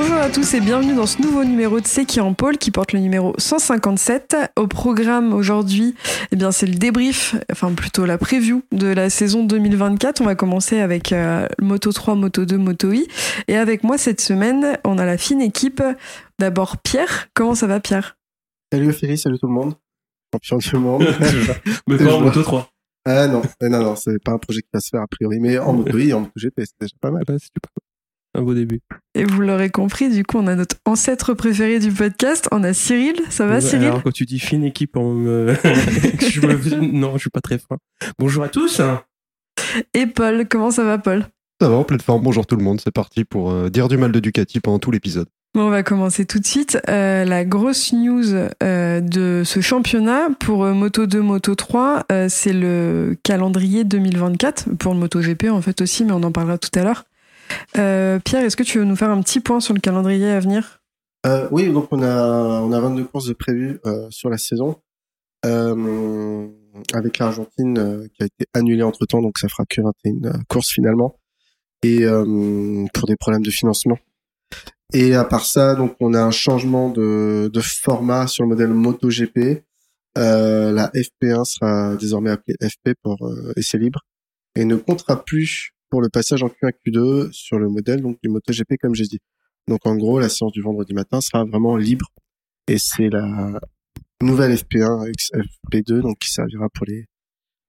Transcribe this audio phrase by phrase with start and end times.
[0.00, 2.70] Bonjour à tous et bienvenue dans ce nouveau numéro de C'est qui en pôle qui
[2.70, 4.34] porte le numéro 157.
[4.56, 5.94] Au programme aujourd'hui,
[6.32, 10.22] eh bien c'est le débrief, enfin plutôt la preview de la saison 2024.
[10.22, 13.08] On va commencer avec euh, Moto 3, Moto 2, Moto I.
[13.46, 15.82] Et avec moi cette semaine, on a la fine équipe.
[16.38, 17.28] D'abord Pierre.
[17.34, 18.16] Comment ça va Pierre?
[18.72, 19.74] Salut Ophélie, salut tout le monde.
[20.40, 21.06] Champion du monde.
[21.86, 22.70] Mais pas en moto 3.
[23.04, 25.40] ah non, eh non, non, c'est pas un projet qui va se faire a priori,
[25.40, 27.22] mais en moto et en moto GP, c'est déjà pas mal.
[28.34, 28.80] Un beau début.
[29.14, 32.48] Et vous l'aurez compris, du coup, on a notre ancêtre préféré du podcast.
[32.52, 33.16] On a Cyril.
[33.28, 35.54] Ça va Cyril Alors quand tu dis fine équipe, on me...
[36.20, 36.92] je me...
[36.92, 37.76] non, je suis pas très fin.
[38.18, 38.80] Bonjour à tous.
[39.94, 40.46] Et Paul.
[40.48, 41.26] Comment ça va Paul?
[41.60, 42.22] Ça va, en pleine forme.
[42.22, 42.80] Bonjour tout le monde.
[42.80, 45.26] C'est parti pour euh, dire du mal de Ducati pendant tout l'épisode.
[45.52, 46.78] Bon, on va commencer tout de suite.
[46.88, 48.24] Euh, la grosse news
[48.62, 54.76] euh, de ce championnat pour euh, Moto 2, Moto 3, euh, c'est le calendrier 2024
[54.78, 57.04] pour le MotoGP en fait aussi, mais on en parlera tout à l'heure.
[57.78, 60.40] Euh, Pierre, est-ce que tu veux nous faire un petit point sur le calendrier à
[60.40, 60.80] venir?
[61.26, 64.80] Euh, oui, donc on a, on a 22 courses de prévues euh, sur la saison,
[65.42, 71.16] avec l'Argentine qui a été annulée entre temps, donc ça fera que 21 courses finalement,
[71.82, 72.04] et
[72.94, 73.98] pour des problèmes de financement.
[74.92, 78.68] Et à part ça, donc on a un changement de, de format sur le modèle
[78.68, 79.64] MotoGP.
[80.16, 83.16] La FP1 sera désormais appelée FP pour
[83.56, 84.00] essai libre
[84.56, 88.28] et ne comptera plus pour le passage en Q1 Q2 sur le modèle donc du
[88.28, 89.18] MotoGP comme j'ai dit.
[89.68, 92.06] Donc en gros, la séance du vendredi matin sera vraiment libre
[92.66, 93.60] et c'est la
[94.22, 97.06] nouvelle FP1 avec FP2 donc qui servira pour les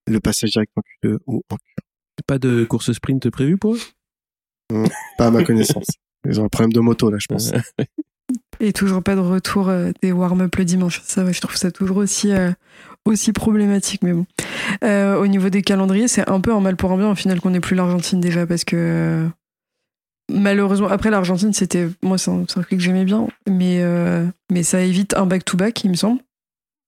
[0.08, 1.60] le passage direct en Q2 ou en Q1.
[2.28, 3.80] Pas de course sprint prévue pour eux?
[5.18, 5.88] Pas à ma connaissance.
[6.26, 7.52] Ils ont un problème de moto là, je pense.
[8.64, 11.02] Et toujours pas de retour euh, des warm-up le dimanche.
[11.04, 12.52] Ça, ouais, je trouve ça toujours aussi, euh,
[13.06, 14.26] aussi problématique, mais bon.
[14.84, 17.42] Euh, au niveau des calendriers, c'est un peu un mal pour un bien au final
[17.42, 19.28] qu'on n'ait plus l'Argentine déjà parce que euh,
[20.32, 24.82] malheureusement, après l'Argentine, c'était moi c'est un circuit que j'aimais bien, mais euh, mais ça
[24.82, 26.22] évite un back-to-back, il me semble.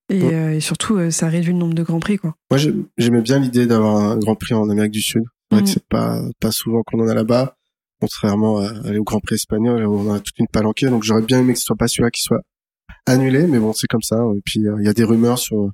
[0.10, 0.58] Et, Ouais.
[0.58, 2.36] et surtout, ça réduit le nombre de grands prix, quoi.
[2.52, 5.24] Moi, j'ai- j'aimais bien l'idée d'avoir un Grand Prix en Amérique du Sud.
[5.50, 7.56] C'est vrai que c'est pas pas souvent qu'on en a là-bas,
[8.04, 10.88] contrairement à aller au Grand Prix espagnol où on a toute une palanquée.
[10.90, 12.42] Donc j'aurais bien aimé que ce soit pas celui-là qui soit
[13.06, 14.18] annulé, mais bon, c'est comme ça.
[14.36, 15.72] Et puis euh, il y a des rumeurs sur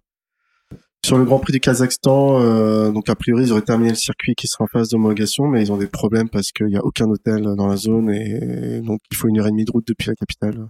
[1.03, 2.39] sur le Grand Prix du Kazakhstan.
[2.41, 5.63] euh, donc a priori, ils auraient terminé le circuit qui sera en phase d'homologation, mais
[5.63, 8.99] ils ont des problèmes parce qu'il y a aucun hôtel dans la zone et donc
[9.11, 10.67] il faut une heure et demie de route depuis la capitale.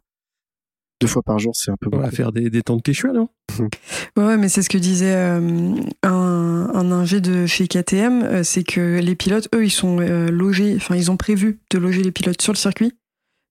[1.02, 3.12] Deux fois par jour, c'est un peu On va faire des, des temps de Quechua,
[3.12, 3.28] non?
[4.18, 8.64] Ouais, mais c'est ce que disait euh, un, un ingé de chez KTM, euh, c'est
[8.64, 12.12] que les pilotes, eux, ils sont euh, logés, enfin, ils ont prévu de loger les
[12.12, 12.94] pilotes sur le circuit.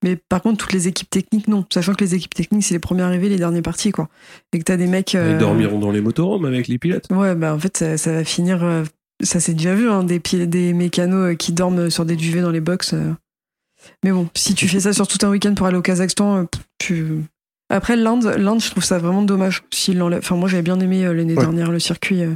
[0.05, 1.65] Mais par contre, toutes les équipes techniques, non.
[1.73, 4.09] Sachant que les équipes techniques, c'est les premiers arrivés, les derniers partis, quoi.
[4.53, 5.15] Et que t'as des mecs.
[5.15, 7.07] Ils dormiront dans les motorhomes avec les pilotes.
[7.11, 8.85] Ouais, bah en fait, ça, ça va finir.
[9.21, 12.61] ça s'est déjà vu, hein, des, des mécanos qui dorment sur des duvets dans les
[12.61, 12.95] box.
[14.05, 16.47] Mais bon, si tu fais ça sur tout un week-end pour aller au Kazakhstan,
[16.79, 17.25] tu.
[17.71, 19.63] Après, l'Inde, l'Inde, je trouve ça vraiment dommage.
[19.73, 20.21] S'il l'enlève.
[20.21, 21.41] Enfin, moi, j'avais bien aimé euh, l'année Ouais.
[21.41, 22.23] dernière le circuit.
[22.23, 22.35] euh.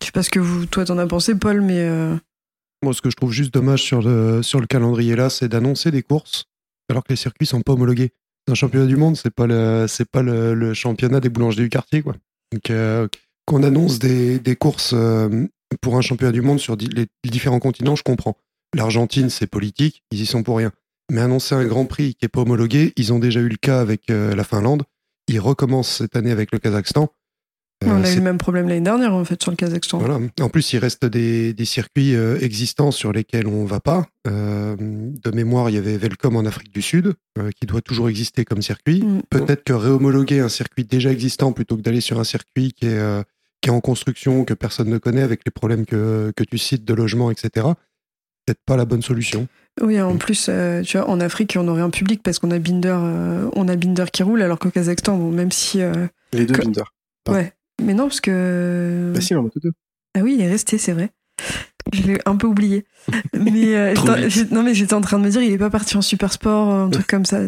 [0.00, 1.78] Je sais pas ce que vous, toi, t'en as pensé, Paul, mais.
[1.80, 2.14] euh,
[2.82, 5.90] Moi, ce que je trouve juste dommage sur le, sur le calendrier là, c'est d'annoncer
[5.90, 6.44] des courses
[6.90, 8.12] alors que les circuits sont pas homologués.
[8.48, 11.68] Un championnat du monde, c'est pas le, c'est pas le, le championnat des boulangers du
[11.68, 12.14] quartier, quoi.
[12.52, 13.08] Donc, euh,
[13.44, 14.94] qu'on annonce des, des courses
[15.80, 18.36] pour un championnat du monde sur les différents continents, je comprends.
[18.74, 20.70] L'Argentine, c'est politique, ils y sont pour rien.
[21.10, 23.80] Mais annoncer un Grand Prix qui est pas homologué, ils ont déjà eu le cas
[23.80, 24.82] avec euh, la Finlande.
[25.28, 27.10] Ils recommencent cette année avec le Kazakhstan.
[27.84, 29.98] Euh, on a eu le même problème l'année dernière, en fait, sur le Kazakhstan.
[29.98, 30.18] voilà.
[30.40, 34.06] En plus, il reste des, des circuits euh, existants sur lesquels on va pas.
[34.26, 37.14] Euh, de mémoire, il y avait Velcom en Afrique du Sud,
[37.60, 39.02] qui doit toujours exister comme circuit.
[39.02, 39.22] Mm.
[39.28, 43.24] Peut-être que réhomologuer un circuit déjà existant plutôt que d'aller sur un circuit qui est,
[43.60, 46.84] qui est en construction, que personne ne connaît, avec les problèmes que, que tu cites
[46.84, 47.66] de logement, etc.,
[48.46, 49.46] peut-être pas la bonne solution.
[49.82, 52.58] Oui, en plus, euh, tu vois, en Afrique, on aurait un public parce qu'on a
[52.58, 55.82] Binder, euh, on a Binder qui roule, alors qu'au Kazakhstan, bon, même si.
[55.82, 56.82] euh, Les deux Que- Binder.
[57.28, 57.52] Ouais.
[57.82, 59.12] Mais non, parce que.
[59.14, 59.72] Bah si, en moto 2.
[60.16, 61.10] Ah oui, il est resté, c'est vrai.
[61.92, 62.84] Je l'ai un peu oublié.
[63.32, 63.94] Mais euh,
[64.50, 66.68] non, mais j'étais en train de me dire, il est pas parti en super sport,
[66.68, 67.40] un truc comme ça.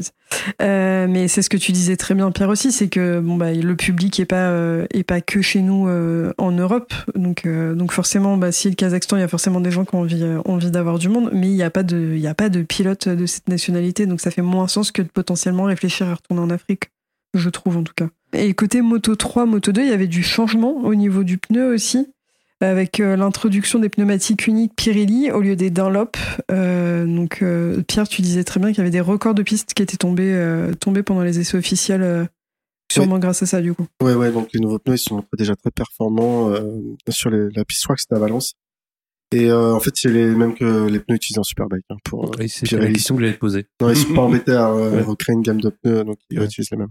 [0.62, 3.52] Euh, mais c'est ce que tu disais très bien, Pierre aussi, c'est que bon bah
[3.52, 7.75] le public est pas euh, est pas que chez nous euh, en Europe, donc euh,
[7.75, 10.23] donc forcément, bah si le Kazakhstan, il y a forcément des gens qui ont envie
[10.23, 12.49] euh, envie d'avoir du monde, mais il y a pas de il y a pas
[12.49, 16.14] de pilote de cette nationalité, donc ça fait moins sens que de potentiellement réfléchir à
[16.14, 16.90] retourner en Afrique,
[17.35, 18.08] je trouve en tout cas.
[18.35, 21.73] Et côté Moto 3, Moto 2, il y avait du changement au niveau du pneu
[21.73, 22.08] aussi,
[22.60, 26.16] avec euh, l'introduction des pneumatiques uniques Pirelli au lieu des Dunlop.
[26.50, 29.75] Euh, donc euh, Pierre, tu disais très bien qu'il y avait des records de pistes
[29.75, 32.25] qui étaient tombés, euh, tombés pendant les essais officiels, euh,
[32.93, 33.87] sûrement grâce à ça du coup.
[34.02, 37.64] Ouais, ouais, donc les nouveaux pneus, ils sont déjà très performants euh, sur les, la
[37.64, 38.55] piste, je crois que c'était à Valence.
[39.31, 41.84] Et euh, en fait, c'est les mêmes que les pneus utilisés en Superbike.
[41.90, 42.87] Hein, pour, euh, Et c'est Pirelli.
[42.88, 43.66] la question que j'allais te poser.
[43.81, 45.02] Non, ils sont pas embêtés à euh, Ouais.
[45.02, 46.46] recréer une gamme de pneus, donc ils Ouais.
[46.46, 46.88] utilisent les mêmes.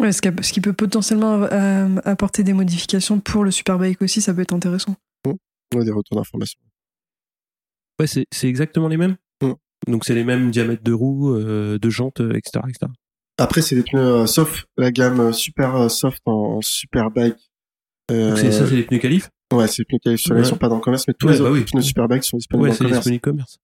[0.00, 4.20] Ouais, ce, qui, ce qui peut potentiellement euh, apporter des modifications pour le Superbike aussi,
[4.20, 4.94] ça peut être intéressant.
[5.74, 6.60] Ouais, des retours d'information.
[7.98, 9.16] Ouais, c'est c'est exactement les mêmes.
[9.88, 12.90] Donc c'est les mêmes diamètres de roues, euh, de jantes, euh, etc., etc.
[13.38, 17.36] Après, c'est des pneus, euh, sauf la gamme super euh, soft en, en Superbike.
[18.10, 19.28] Euh, Donc c'est ça, c'est les pneus qualifs.
[19.52, 20.40] ouais, c'est les pneus qualifs Ouais.
[20.40, 21.64] ils sont pas dans le commerce, mais tous Ouais, les bah autres oui.
[21.64, 23.58] pneus Superbike sont disponibles Ouais, dans c'est le commerce.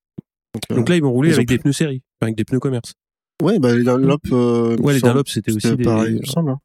[0.55, 2.37] Donc, euh, Donc là, ils vont rouler ils ont avec des pneus série, enfin, avec
[2.37, 2.93] des pneus commerce.
[3.41, 5.85] Ouais, bah les Dunlop, euh, Ouais, les Dunlop, c'était aussi des.
[5.85, 6.51] pareil, il me semble.
[6.51, 6.61] Hein.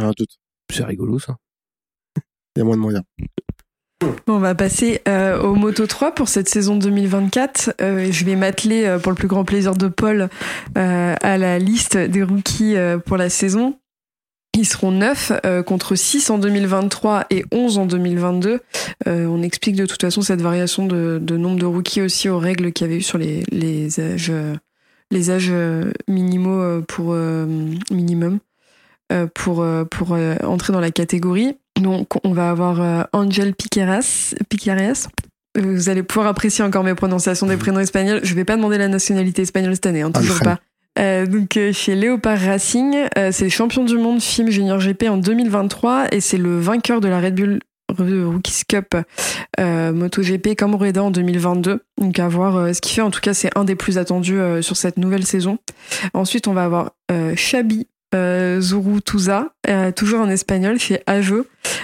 [0.00, 0.38] Ah, doute.
[0.72, 1.36] C'est rigolo ça.
[2.56, 3.04] Il y a moins de moyens.
[4.26, 7.74] Bon, on va passer euh, au Moto 3 pour cette saison 2024.
[7.80, 10.28] Euh, je vais m'atteler, euh, pour le plus grand plaisir de Paul,
[10.76, 13.78] euh, à la liste des rookies euh, pour la saison.
[14.56, 18.60] Ils seront 9 euh, contre 6 en 2023 et 11 en 2022.
[19.08, 22.38] Euh, on explique de toute façon cette variation de, de nombre de rookies aussi aux
[22.38, 24.54] règles qu'il y avait eu sur les, les âges, euh,
[25.10, 27.46] les âges euh, minimaux euh, pour euh,
[27.90, 28.38] minimum
[29.34, 31.56] pour, pour entrer dans la catégorie.
[31.80, 34.34] Donc, on va avoir Angel Piqueras.
[34.48, 35.06] Piqueras.
[35.56, 38.20] Vous allez pouvoir apprécier encore mes prononciations des prénoms espagnols.
[38.24, 40.44] Je vais pas demander la nationalité espagnole cette année, hein, toujours Angel.
[40.44, 40.60] pas.
[40.98, 45.16] Euh, donc euh, chez Léopard Racing, euh, c'est champion du monde FIM Junior GP en
[45.16, 47.58] 2023 et c'est le vainqueur de la Red Bull
[48.02, 48.96] Rookies Cup
[49.60, 51.80] euh, MotoGP comme Rueda en 2022.
[52.00, 53.02] Donc à voir euh, ce qu'il fait.
[53.02, 55.58] En tout cas, c'est un des plus attendus euh, sur cette nouvelle saison.
[56.12, 61.34] Ensuite, on va avoir euh, Xabi euh, Zurutuza, euh, toujours en espagnol chez AGE.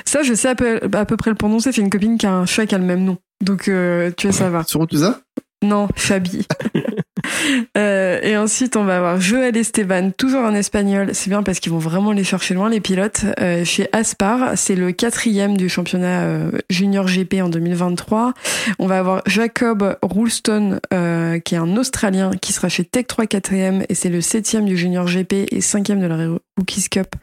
[0.05, 1.73] Ça, je sais à peu, à peu près le prononcer.
[1.73, 3.19] C'est une copine qui a un chat qui a le même nom.
[3.43, 4.65] Donc, euh, tu vois, ça va.
[4.75, 5.21] Otuza
[5.62, 6.47] Non, Chabi.
[7.76, 11.11] Euh, et ensuite, on va avoir Joël Esteban, toujours en espagnol.
[11.12, 13.25] C'est bien parce qu'ils vont vraiment les chercher loin, les pilotes.
[13.40, 18.34] Euh, chez Aspar, c'est le quatrième du championnat euh, junior GP en 2023.
[18.78, 20.81] On va avoir Jacob Roulston,
[21.44, 24.76] qui est un Australien, qui sera chez Tech 3 quatrième, et c'est le septième du
[24.76, 26.16] junior GP et cinquième de la
[26.61, 27.17] Rookies Cup.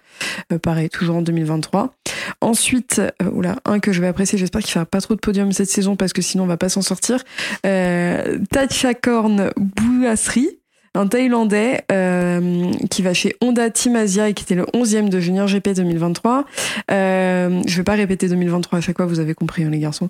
[0.51, 1.93] Euh, pareil, toujours en 2023.
[2.41, 5.51] Ensuite, euh, oula, un que je vais apprécier, j'espère qu'il fera pas trop de podium
[5.51, 7.23] cette saison parce que sinon on va pas s'en sortir.
[7.65, 10.49] Euh, Tachakorn Bouasri,
[10.97, 15.19] un Thaïlandais euh, qui va chez Honda Team Asia et qui était le 11e de
[15.19, 16.45] Junior GP 2023.
[16.91, 20.09] Euh, je vais pas répéter 2023 à chaque fois, vous avez compris hein, les garçons.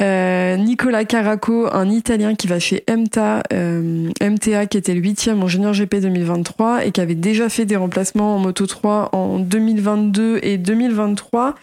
[0.00, 5.40] Euh, Nicolas Caraco, un Italien qui va chez MTA, euh, MTA qui était le 8e
[5.42, 9.38] en Junior GP 2023 et qui avait déjà fait des remplacements en Moto 3 en
[9.38, 11.54] 2022 et 2023.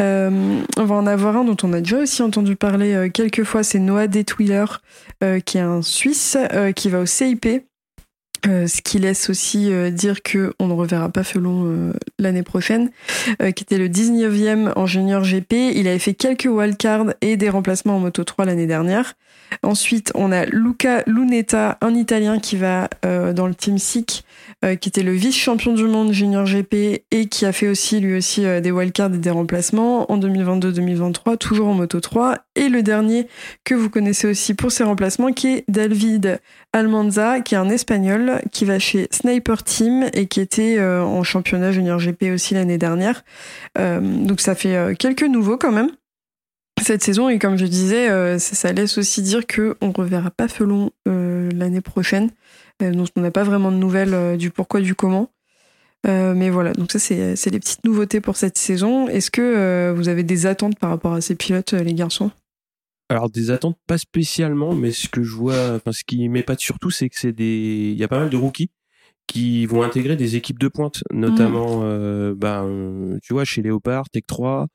[0.00, 3.62] Euh, on va en avoir un dont on a déjà aussi entendu parler quelques fois,
[3.62, 4.64] c'est Noah Detwiller,
[5.44, 6.36] qui est un Suisse
[6.74, 7.46] qui va au CIP.
[8.46, 12.44] Euh, ce qui laisse aussi euh, dire que on ne reverra pas Felon euh, l'année
[12.44, 12.90] prochaine,
[13.42, 15.52] euh, qui était le 19e en junior GP.
[15.74, 19.14] Il avait fait quelques wildcards et des remplacements en Moto 3 l'année dernière.
[19.62, 24.24] Ensuite, on a Luca Lunetta, un Italien qui va euh, dans le Team SIC,
[24.64, 28.16] euh, qui était le vice-champion du monde junior GP et qui a fait aussi lui
[28.16, 32.38] aussi euh, des wildcards et des remplacements en 2022-2023, toujours en Moto 3.
[32.54, 33.28] Et le dernier
[33.64, 36.40] que vous connaissez aussi pour ses remplacements, qui est David
[36.72, 41.72] Almanza, qui est un Espagnol, qui va chez Sniper Team et qui était en championnat
[41.72, 43.24] junior GP aussi l'année dernière.
[43.76, 45.90] Donc ça fait quelques nouveaux quand même
[46.82, 50.30] cette saison et comme je disais, euh, ça, ça laisse aussi dire que on reverra
[50.30, 52.30] pas Felon euh, l'année prochaine.
[52.82, 55.30] Euh, donc on n'a pas vraiment de nouvelles du pourquoi du comment.
[56.04, 59.08] Mais voilà, donc ça c'est les petites nouveautés pour cette saison.
[59.08, 62.30] Est-ce que vous avez des attentes par rapport à ces pilotes, les garçons?
[63.10, 66.90] Alors des attentes pas spécialement, mais ce que je vois, enfin ce qui m'épate surtout,
[66.90, 68.70] c'est que c'est des, il y a pas mal de rookies
[69.28, 74.24] qui vont intégrer des équipes de pointe, notamment, euh, ben, tu vois, chez Léopard, Tech
[74.26, 74.66] 3,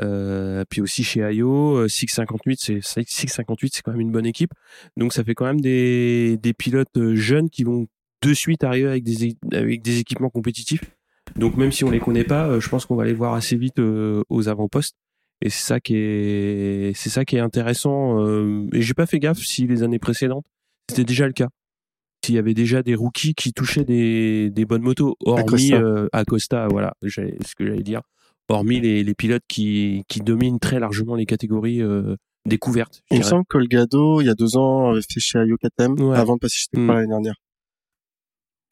[0.00, 4.52] euh, puis aussi chez IO, euh, 658, c'est 658, c'est quand même une bonne équipe.
[4.96, 7.86] Donc ça fait quand même des, des pilotes euh, jeunes qui vont
[8.22, 10.82] de suite arriver avec des, avec des équipements compétitifs.
[11.36, 13.56] Donc même si on les connaît pas, euh, je pense qu'on va les voir assez
[13.56, 14.96] vite euh, aux avant-postes.
[15.42, 18.20] Et c'est ça qui est, c'est ça qui est intéressant.
[18.24, 20.44] euh, et j'ai pas fait gaffe si les années précédentes
[20.88, 21.48] c'était déjà le cas.
[22.24, 25.76] S'il y avait déjà des rookies qui touchaient des, des bonnes motos, hormis Acosta.
[25.76, 28.02] euh, Acosta, voilà, ce que j'allais dire.
[28.50, 32.16] Hormis les, les pilotes qui, qui dominent très largement les catégories euh,
[32.46, 33.00] découvertes.
[33.10, 36.00] Il me semble que Olgado, il y a deux ans, avait fait chez Ayo KTM
[36.00, 36.16] Ouais.
[36.16, 36.88] avant de passer chez Tech Mm.
[36.92, 37.34] l'année dernière.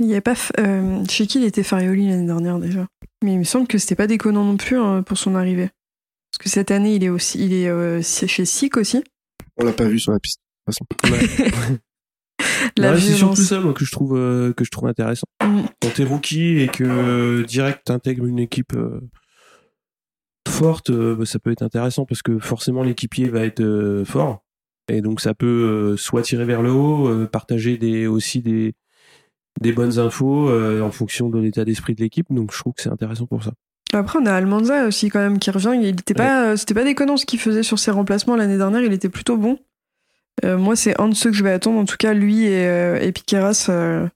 [0.01, 0.35] Il y a pas.
[0.35, 2.87] f- euh, chez qui il était Farioli l'année dernière déjà
[3.25, 5.71] Mais il me semble que c'était pas déconnant non plus hein, pour son arrivée.
[6.33, 9.03] Parce que cette année, il est aussi, il est euh, chez SIC aussi.
[9.57, 10.41] On l'a pas vu sur la piste.
[10.67, 11.79] De toute façon.
[12.77, 15.27] La Ouais, c'est surtout ça moi, que je trouve euh, que je trouve intéressant.
[15.43, 15.63] Mm.
[15.83, 19.01] Quand t'es rookie et que euh, direct t'intègres une équipe euh,
[20.49, 24.45] forte, euh, bah, ça peut être intéressant parce que forcément l'équipier va être euh, fort
[24.89, 28.75] et donc ça peut euh, soit tirer vers le haut, partager des aussi des
[29.61, 32.27] des bonnes infos en fonction de l'état d'esprit de l'équipe.
[32.31, 33.53] Donc je trouve que c'est intéressant pour ça.
[33.93, 35.77] Après, on a Almanza aussi quand même qui revient.
[35.81, 38.83] Il était pas, c'était pas déconnant ce qu'il faisait sur ses remplacements l'année dernière.
[38.83, 39.59] Il était plutôt bon.
[40.45, 41.79] Euh, moi, c'est un de ceux que je vais attendre.
[41.79, 43.67] En tout cas, lui et, euh, et Piqueras.
[43.71, 44.07] euh,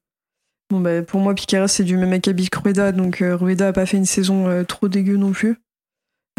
[0.71, 2.93] Bon, bah, pour moi, Piqueras, c'est du même acabit que Rueda.
[2.93, 5.57] Donc, Rueda a pas fait une saison trop dégueu non plus.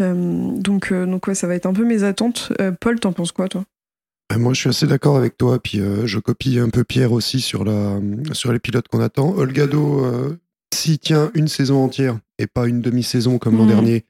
[0.00, 2.52] Euh, donc, euh, donc, ouais, ça va être un peu mes attentes.
[2.60, 3.64] Euh, Paul, t'en penses quoi, toi?
[4.36, 5.60] Moi, je suis assez d'accord avec toi.
[5.62, 8.00] Puis, euh, je copie un peu Pierre aussi sur, la,
[8.32, 9.32] sur les pilotes qu'on attend.
[9.36, 10.38] Olgado, euh,
[10.74, 13.68] s'il tient une saison entière et pas une demi-saison comme l'an Mhm.
[13.70, 14.04] dernier,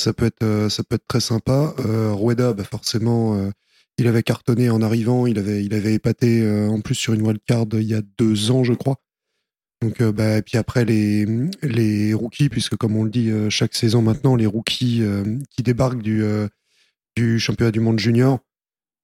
[0.00, 1.74] ça peut être, ça peut être très sympa.
[1.86, 3.50] Euh, Rueda, bah, forcément,
[3.98, 5.26] il avait cartonné en arrivant.
[5.26, 8.62] Il avait, il avait épaté en plus sur une wildcard il y a deux ans,
[8.64, 8.96] je crois.
[9.84, 13.74] Donc, euh, bah, et puis après, les, rookies, puisque comme on le dit euh, chaque
[13.74, 16.48] saison maintenant, les rookies euh, qui débarquent du,
[17.38, 18.38] championnat du monde junior,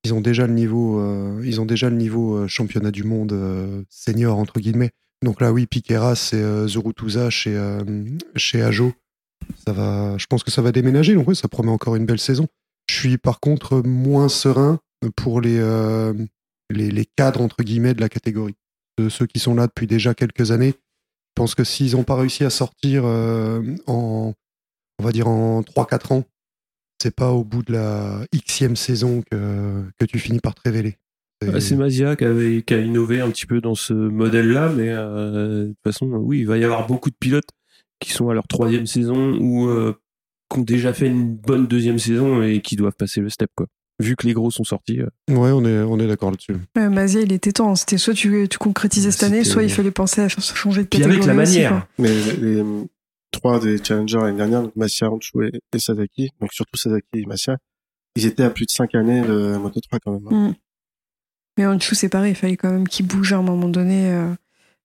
[0.05, 4.59] ils ont déjà le niveau, ils ont déjà le niveau championnat du monde senior entre
[4.59, 4.93] guillemets.
[5.23, 7.61] Donc là, oui, Piqueras et euh, Zurutuza chez
[8.35, 8.95] chez Ajo,
[9.67, 10.17] ça va.
[10.17, 11.15] Je pense que ça va déménager.
[11.35, 12.47] Ça promet encore une belle saison.
[12.89, 14.81] Je suis par contre moins serein
[15.15, 15.61] pour les
[16.71, 18.57] les, les cadres entre guillemets de la catégorie,
[19.05, 20.75] de ceux qui sont là depuis déjà quelques années.
[20.75, 24.33] Je pense que s'ils n'ont pas réussi à sortir euh, en,
[24.99, 26.25] on va dire en 3-4 ans,
[27.03, 30.97] c'est pas au bout de la xème saison que, que tu finis par te révéler.
[31.43, 34.69] C'est- Ah, C'est Mazia qui, avait, qui a innové un petit peu dans ce modèle-là,
[34.71, 37.49] mais euh, de toute façon, oui, il va y avoir beaucoup de pilotes
[38.01, 39.95] qui sont à leur troisième saison ou euh,
[40.53, 43.67] qui ont déjà fait une bonne deuxième saison et qui doivent passer le step, quoi.
[44.01, 45.01] Vu que les gros sont sortis.
[45.01, 45.07] euh.
[45.29, 46.57] Ouais, on est, on est d'accord là-dessus.
[46.79, 47.75] euh, Mazia, il était temps.
[47.77, 50.89] C'était soit tu, tu concrétisais cette année, soit il fallait penser à ch- changer de
[50.89, 51.23] Puis catégorie.
[51.29, 51.71] avec la aussi, manière.
[51.71, 51.89] quoi.
[51.99, 52.65] Mais les, les
[53.31, 57.27] trois des challengers l'année dernière, donc Massia, Honshu et, et Sasaki, donc surtout Sasaki et
[57.27, 57.59] Massia,
[58.17, 60.27] ils étaient à plus de 5 années de Moto 3 quand même.
[60.31, 60.49] hein.
[60.49, 60.55] Mm.
[61.59, 64.11] Mais dessous, c'est pareil, il fallait quand même qu'il bouge à un moment donné.
[64.13, 64.33] euh,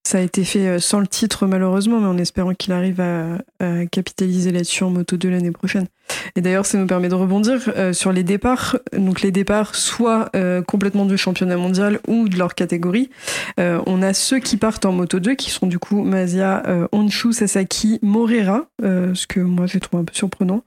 [0.06, 3.38] Ça a été fait euh, sans le titre, malheureusement, mais en espérant qu'il arrive à,
[3.58, 5.88] à capitaliser là-dessus en Moto 2 l'année prochaine.
[6.36, 8.78] Et d'ailleurs, ça nous permet de rebondir euh, sur les départs.
[8.96, 13.10] Donc, les départs, soit euh, complètement du championnat mondial ou de leur catégorie.
[13.58, 16.86] Euh, on a ceux qui partent en Moto 2, qui sont du coup Mazia, euh,
[16.92, 20.62] Honshu, Sasaki, Morera, euh, ce que moi j'ai trouvé un peu surprenant,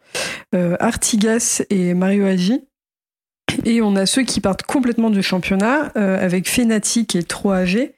[0.82, 2.60] Artigas et Mario Agi.
[3.64, 7.96] Et on a ceux qui partent complètement du championnat, avec Fenati qui est trop âgé,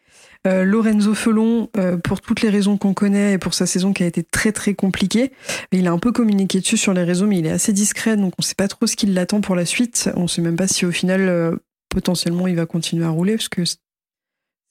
[0.47, 4.03] euh, Lorenzo Felon, euh, pour toutes les raisons qu'on connaît et pour sa saison qui
[4.03, 5.31] a été très très compliquée.
[5.71, 8.33] Il a un peu communiqué dessus sur les réseaux, mais il est assez discret, donc
[8.39, 10.09] on sait pas trop ce qui l'attend pour la suite.
[10.15, 11.55] On sait même pas si au final, euh,
[11.89, 13.63] potentiellement, il va continuer à rouler, parce que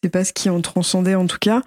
[0.02, 1.62] c'est pas ce qui en transcendait en tout cas.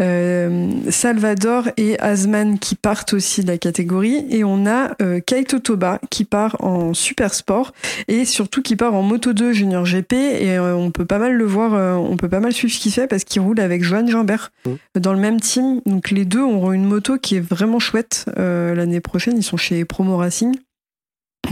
[0.00, 4.26] Euh, Salvador et Asman qui partent aussi de la catégorie.
[4.28, 7.72] Et on a euh, Kaito Toba qui part en super sport
[8.08, 11.34] et surtout qui part en moto 2 junior GP et euh, on peut pas mal
[11.34, 14.06] le voir on peut pas mal suivre ce qu'il fait parce qu'il roule avec Johan
[14.06, 15.00] Gimbert Mmh.
[15.00, 19.00] dans le même team donc les deux auront une moto qui est vraiment chouette l'année
[19.00, 20.56] prochaine ils sont chez Promo Racing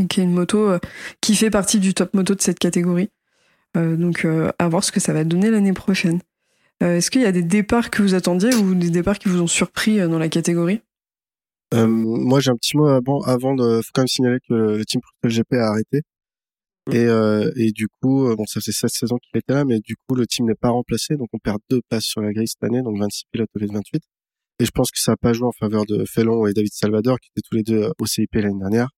[0.08, 0.70] qui est une moto
[1.20, 3.10] qui fait partie du top moto de cette catégorie
[3.74, 6.20] donc euh, à voir ce que ça va donner l'année prochaine
[6.82, 9.40] Euh, est-ce qu'il y a des départs que vous attendiez ou des départs qui vous
[9.40, 10.80] ont surpris euh, dans la catégorie?
[11.72, 14.76] Euh, moi, j'ai un petit mot avant, avant de, faut quand même signaler que le,
[14.78, 16.02] le team Bruxelles GP a arrêté.
[16.92, 19.80] Et, euh, et du coup, euh, bon, ça fait 16 saisons qu'il était là, mais
[19.80, 22.48] du coup, le team n'est pas remplacé, donc on perd deux places sur la grille
[22.48, 24.02] cette année, donc 26 pilotes au lieu de 28.
[24.60, 27.18] Et je pense que ça n'a pas joué en faveur de Felon et David Salvador,
[27.20, 28.88] qui étaient tous les deux au CIP l'année dernière.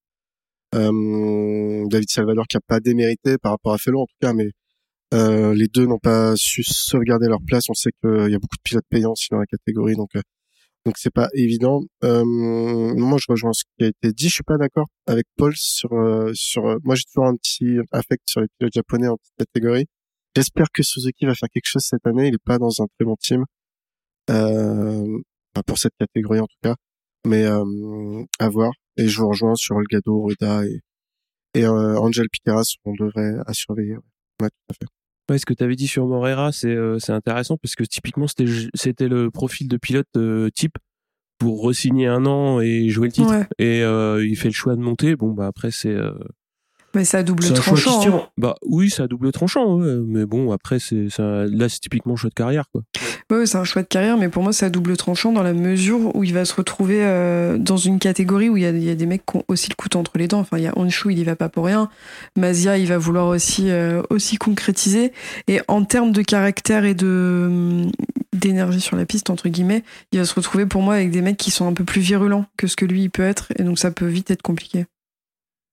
[0.74, 4.50] Euh, David Salvador qui a pas démérité par rapport à Felon en tout cas, mais
[5.14, 7.64] euh, les deux n'ont pas su sauvegarder leur place.
[7.68, 10.20] On sait qu'il y a beaucoup de pilotes payants aussi dans la catégorie, donc euh,
[10.84, 11.80] donc c'est pas évident.
[12.04, 14.28] Euh, moi, je rejoins ce qui a été dit.
[14.28, 16.66] Je suis pas d'accord avec Paul sur euh, sur.
[16.66, 19.86] euh, moi, j'ai toujours un petit affect sur les pilotes japonais en petite catégorie.
[20.36, 22.28] J'espère que Suzuki va faire quelque chose cette année.
[22.28, 23.44] Il est pas dans un très bon team
[24.30, 25.18] euh,
[25.66, 26.74] pour cette catégorie en tout cas,
[27.26, 28.72] mais euh, à voir.
[28.96, 30.80] Et je vous rejoins sur Olgado, Ruda et
[31.54, 32.74] et euh, Angel Piqueras.
[32.84, 33.96] On devrait à surveiller.
[34.40, 34.86] Ouais, tout à fait.
[35.28, 38.28] Ouais, ce que tu avais dit sur Morera, c'est euh, c'est intéressant parce que typiquement
[38.28, 40.78] c'était c'était le profil de pilote euh, type
[41.38, 43.30] pour re-signer un an et jouer le titre.
[43.30, 43.46] Ouais.
[43.58, 45.16] Et euh, il fait le choix de monter.
[45.16, 46.12] Bon bah après c'est euh,
[46.96, 48.16] Mais double C'est un choix qui tranchant.
[48.16, 48.28] hein.
[48.38, 49.98] Bah oui, à double tranchant, ouais.
[50.06, 52.82] mais bon, après, c'est ça- là, c'est typiquement choix de carrière, quoi.
[53.30, 55.42] Ouais, ouais, c'est un choix de carrière, mais pour moi, c'est à double tranchant dans
[55.42, 58.70] la mesure où il va se retrouver euh, dans une catégorie où il y a,
[58.70, 60.38] il y a des mecs qui ont aussi le couteau entre les dents.
[60.40, 61.88] Enfin, il y a Honshu, il y va pas pour rien.
[62.36, 65.12] Mazia, il va vouloir aussi, euh, aussi concrétiser.
[65.48, 67.90] Et en termes de caractère et de hum,
[68.32, 71.36] d'énergie sur la piste, entre guillemets, il va se retrouver pour moi avec des mecs
[71.36, 73.48] qui sont un peu plus virulents que ce que lui, il peut être.
[73.58, 74.86] Et donc, ça peut vite être compliqué.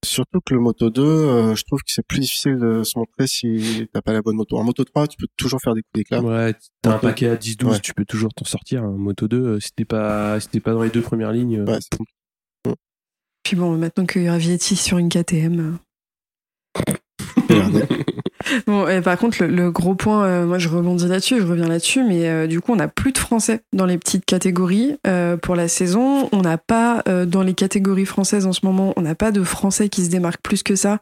[0.03, 3.25] Surtout que le Moto 2, euh, je trouve que c'est plus difficile de se montrer
[3.25, 4.57] si t'as pas la bonne moto.
[4.57, 6.21] En Moto 3, tu peux toujours faire des coups d'éclat.
[6.21, 7.01] Ouais, t'as un Ok.
[7.01, 7.79] paquet à 10-12, Ouais.
[7.79, 8.83] tu peux toujours t'en sortir.
[8.83, 11.59] Un Moto 2, euh, si t'es pas, si t'es pas dans les deux premières lignes.
[11.61, 12.17] euh, Ouais, c'est compliqué.
[13.43, 15.77] Puis bon, maintenant qu'il y a Vietti sur une KTM.
[18.67, 21.67] Bon, et par contre, le, le gros point, euh, moi je rebondis là-dessus, je reviens
[21.67, 25.37] là-dessus, mais euh, du coup, on n'a plus de Français dans les petites catégories euh,
[25.37, 26.29] pour la saison.
[26.31, 29.43] On n'a pas, euh, dans les catégories françaises en ce moment, on n'a pas de
[29.43, 30.99] Français qui se démarquent plus que ça,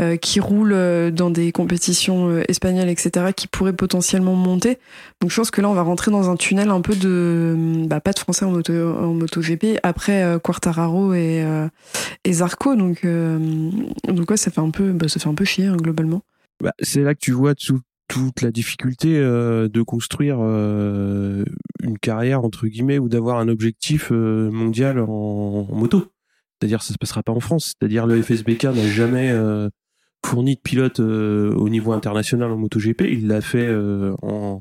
[0.00, 4.78] euh, qui roulent euh, dans des compétitions espagnoles, etc., qui pourraient potentiellement monter.
[5.20, 7.54] Donc je pense que là, on va rentrer dans un tunnel un peu de,
[7.86, 11.44] bah, pas de Français en moto, en MotoGP, après Quartararo et,
[12.24, 12.74] et Zarco.
[12.74, 16.22] Donc, donc ouais, ça fait un peu, bah, ça fait un peu chier hein, globalement.
[16.60, 21.44] Bah, c'est là que tu vois tout- toute la difficulté euh, de construire euh,
[21.82, 26.12] une carrière entre guillemets ou d'avoir un objectif euh, mondial en, en moto.
[26.60, 27.74] C'est-à-dire ça se passera pas en France.
[27.78, 29.32] C'est-à-dire le FSBK n'a jamais
[30.26, 33.02] fourni de pilote au niveau international en MotoGP.
[33.08, 33.74] Il l'a fait
[34.22, 34.60] en,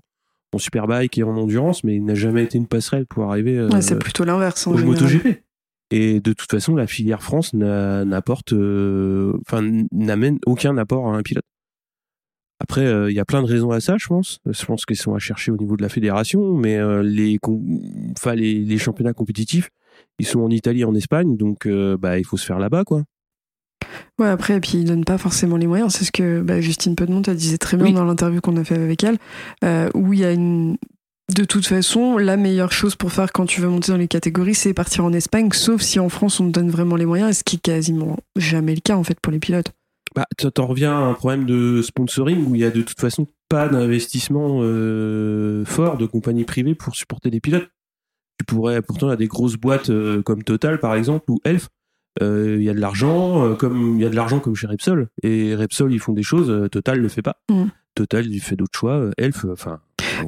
[0.54, 3.82] en superbike et en endurance, mais il n'a jamais été une passerelle pour arriver Ouais,
[3.82, 5.02] c'est plutôt l'inverse en au général.
[5.04, 5.44] MotoGP.
[5.92, 11.22] Et de toute façon, la filière France n'a- n'apporte, enfin, n'amène aucun apport à un
[11.24, 11.44] pilote.
[12.60, 14.40] Après, euh, il y a plein de raisons à ça, je pense.
[14.46, 17.40] Je pense qu'ils sont à chercher au niveau de la fédération, mais euh, les,
[18.18, 19.70] enfin, les, les championnats compétitifs,
[20.20, 22.84] ils sont en Italie, et en Espagne, donc euh, bah, il faut se faire là-bas,
[22.84, 23.04] quoi.
[24.20, 25.94] Ouais, après, et puis ils donnent pas forcément les moyens.
[25.94, 27.94] C'est ce que bah, Justine Pedemont elle disait très bien Oui.
[27.94, 29.18] dans l'interview qu'on a fait avec elle,
[29.96, 30.78] où il y a une.
[31.34, 34.56] De toute façon, la meilleure chose pour faire quand tu veux monter dans les catégories,
[34.56, 37.44] c'est partir en Espagne, sauf si en France on te donne vraiment les moyens, ce
[37.44, 39.72] qui est quasiment jamais le cas en fait pour les pilotes.
[40.16, 43.28] Bah, t'en revient à un problème de sponsoring où il y a de toute façon
[43.48, 47.70] pas d'investissement euh, fort de compagnies privées pour supporter des pilotes.
[48.40, 51.68] Tu pourrais, pourtant, a des grosses boîtes euh, comme Total par exemple ou Elf.
[52.22, 55.10] euh, Il y a de l'argent, comme il y a de l'argent comme chez Repsol.
[55.24, 57.38] Et Repsol, ils font des choses, Total le fait pas.
[57.50, 57.66] Mm.
[57.96, 59.10] Total, il fait d'autres choix.
[59.18, 59.80] Elf, enfin,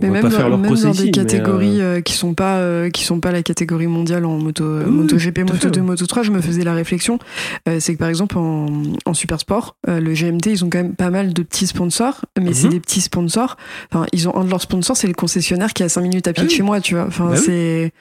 [0.02, 1.82] Mais va même, pas faire dans, leur même procès dans ici, des mais, euh, catégories
[1.82, 4.86] euh, qui sont pas euh, qui sont pas la catégorie mondiale en moto Oui, tout
[4.86, 5.86] à Moto fait, 2, ouais.
[5.88, 7.20] Moto 3, je me faisais la réflexion,
[7.80, 8.68] c'est que par exemple en,
[9.06, 12.54] en super sport, le GMT, ils ont quand même pas mal de petits sponsors, mais
[12.54, 12.72] c'est Mhm.
[12.74, 13.58] des petits sponsors.
[13.92, 16.28] Enfin, ils ont un de leurs sponsors, c'est le concessionnaire qui est à 5 minutes
[16.28, 17.06] à pied Ah de chez moi, tu vois.
[17.08, 17.92] Enfin, Bah c'est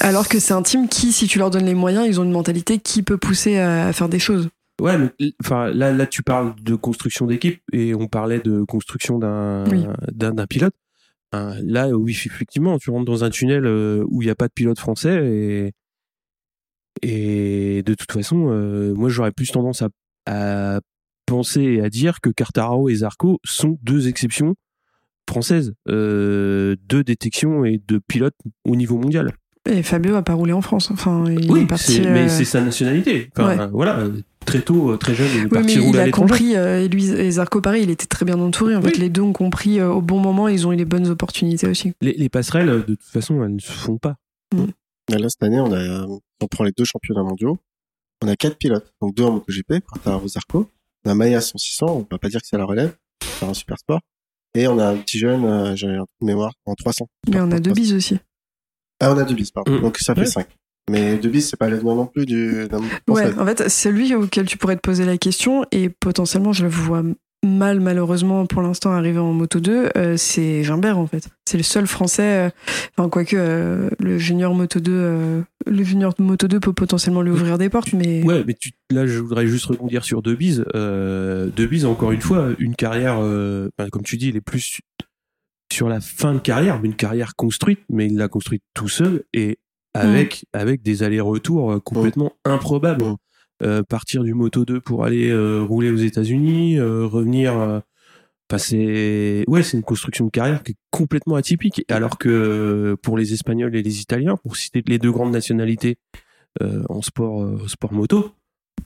[0.00, 2.32] alors que c'est un team qui, si tu leur donnes les moyens, ils ont une
[2.32, 4.48] mentalité qui peut pousser à faire des choses.
[4.80, 9.18] Ouais, mais enfin là, là, tu parles de construction d'équipe et on parlait de construction
[9.18, 9.84] d'un Oui.
[10.12, 10.74] d'un d'un pilote.
[11.32, 14.48] Hein, là, oui, effectivement, tu rentres dans un tunnel euh, où il n'y a pas
[14.48, 15.72] de pilote français et
[17.02, 19.88] et de toute façon, euh, moi, j'aurais plus tendance à,
[20.26, 20.80] à
[21.26, 24.54] penser et à dire que Cartararo et Zarco sont deux exceptions
[25.28, 29.32] françaises, euh, de détection et de pilotes au niveau mondial.
[29.68, 30.90] Et Fabio a pas roulé en France.
[30.90, 32.00] Enfin, il oui, est parti.
[32.00, 33.30] mais euh, c'est sa nationalité.
[33.36, 33.66] Enfin, Ouais.
[33.72, 34.10] voilà, euh,
[34.46, 36.56] très tôt, euh, très jeune, il est Oui, parti mais il rouler à a compris,
[36.56, 38.74] euh, et lui et Zarco pareil, il était très bien entouré.
[38.76, 38.90] En Oui.
[38.90, 41.66] fait, les deux ont compris euh, au bon moment, ils ont eu les bonnes opportunités
[41.68, 41.92] aussi.
[42.00, 44.16] les, les passerelles, de toute façon, elles ne se font pas.
[45.08, 46.06] Là, cette année, on a,
[46.40, 47.58] on prend les deux championnats mondiaux.
[48.22, 48.92] On a quatre pilotes.
[49.00, 50.68] Donc deux en MotoGP, Quartararo Zarco.
[51.04, 52.94] On a Maya 600, on va pas dire que c'est la relève.
[53.38, 54.00] C'est un super sport.
[54.54, 57.06] Et on a un petit jeune, euh, j'ai un mémoire, en 300.
[57.28, 58.18] Mais on a deux bises aussi.
[59.00, 59.72] Ah, on a deux bis, pardon.
[59.72, 59.80] Mm.
[59.80, 60.26] Donc ça fait Ouais.
[60.26, 60.48] cinq.
[60.90, 64.14] Mais deux bis, c'est pas l'avenir non plus du, d'un Ouais, en fait, c'est lui
[64.14, 67.02] auquel tu pourrais te poser la question, et potentiellement, je le vois
[67.46, 71.28] mal, malheureusement, pour l'instant, arriver en Moto 2, euh, c'est Gimbert, en fait.
[71.48, 72.50] C'est le seul français, euh,
[72.96, 77.30] enfin, quoique, euh, le junior Moto 2, euh, le junior Moto 2 peut potentiellement lui
[77.30, 78.22] ouvrir des portes, mais.
[78.24, 80.64] Ouais, mais tu, là, je voudrais juste rebondir sur Debise.
[80.74, 84.80] Euh, Debise, encore une fois, une carrière, euh, ben, comme tu dis, il est plus
[85.72, 89.22] sur la fin de carrière, mais une carrière construite, mais il l'a construite tout seul
[89.32, 89.58] et
[89.94, 93.04] avec, avec des allers-retours euh, complètement improbables.
[93.04, 93.16] Mm.
[93.62, 97.58] Euh, partir du Moto 2 pour aller euh, rouler aux États-Unis, euh, revenir.
[97.58, 97.80] euh,
[98.50, 101.84] Enfin, c'est ouais, c'est une construction de carrière qui est complètement atypique.
[101.88, 105.98] Alors que euh, pour les Espagnols et les Italiens, pour citer les deux grandes nationalités
[106.60, 108.32] euh, en sport, euh, sport moto,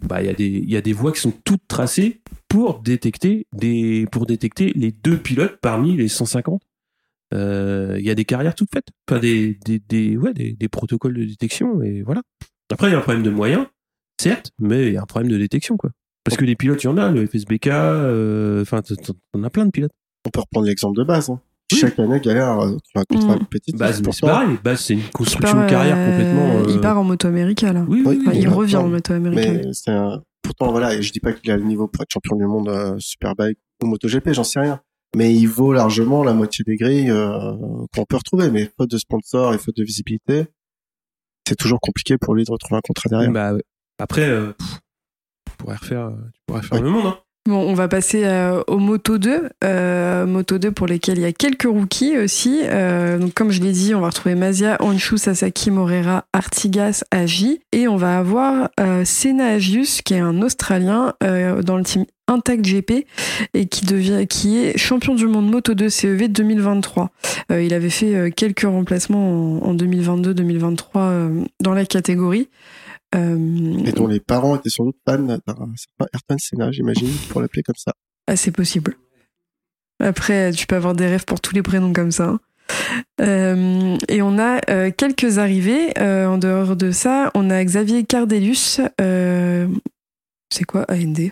[0.03, 2.81] bah il y a des il y a des voies qui sont toutes tracées pour
[2.81, 6.61] détecter des pour détecter les deux pilotes parmi les 150.
[7.35, 10.69] Euh, Il y a des carrières toutes faites, enfin des des des ouais des, des
[10.69, 12.23] protocoles de détection et voilà.
[12.73, 13.67] Après il y a un problème de moyens,
[14.21, 15.91] certes, mais il y a un problème de détection quoi.
[16.25, 19.51] Parce que les pilotes, il y en a, le FSBK, euh, enfin, t- t'en as
[19.51, 19.93] plein de pilotes.
[20.27, 21.29] On peut reprendre l'exemple de base.
[21.29, 21.39] Hein.
[21.71, 21.79] Oui.
[21.79, 23.45] Chaque année, galère, euh, tu as un contrat Mm.
[23.51, 23.73] petit.
[23.73, 24.27] Base, c'est pourtant.
[24.29, 24.57] pareil.
[24.65, 26.57] Base, c'est une Il construction part, de carrière euh, complètement.
[26.61, 27.85] euh, Il part en moto américaine là.
[27.87, 28.25] Oui, oui, Oui, oui.
[28.29, 29.63] Enfin, il oui, revient en moto américaine.
[29.67, 30.23] Mais c'est un...
[30.41, 32.71] pourtant, voilà, et je dis pas qu'il a le niveau pour être champion du monde
[32.71, 34.81] euh, Superbike ou MotoGP, j'en sais rien.
[35.15, 37.53] Mais il vaut largement la moitié des grilles euh,
[37.95, 38.51] qu'on peut retrouver.
[38.51, 40.47] Mais faute de sponsor et faute de visibilité,
[41.47, 43.31] c'est toujours compliqué pour lui de retrouver un contrat derrière.
[43.31, 43.53] Bah.
[43.99, 44.69] Après, euh, pff,
[45.51, 46.85] tu pourrais refaire, euh, tu pourrais refaire Oui.
[46.85, 47.07] le monde.
[47.07, 47.19] Hein.
[47.47, 49.51] Bon, on va passer euh, au Moto 2.
[49.65, 52.63] Euh, Moto 2 pour lesquels il y a quelques rookies aussi.
[52.65, 57.61] Euh, donc, comme je l'ai dit, on va retrouver Mazia, Honshu, Sasaki, Morera, Artigas, Agi.
[57.73, 62.07] Et on va avoir euh, Senna Agius, qui est un Australien euh, dans le team
[62.27, 63.07] Intact GP
[63.53, 67.11] et qui devient, qui est champion du monde Moto 2 CEV 2023.
[67.53, 72.49] Euh, il avait fait euh, quelques remplacements en, en 2022-2023 euh, dans la catégorie.
[73.15, 73.37] Euh,
[73.85, 77.63] Et dont les parents étaient sans doute fans d'un certain Ayrton Senna, j'imagine, pour l'appeler
[77.63, 77.93] comme ça.
[78.27, 78.97] Ah, c'est possible.
[80.03, 82.25] Après, tu peux avoir des rêves pour tous les prénoms comme ça.
[82.31, 82.41] hein.
[83.21, 85.93] Euh, et on a euh, quelques arrivées.
[85.99, 88.81] Euh, en dehors de ça, on a Xavier Cardelius.
[88.99, 91.31] c'est quoi AND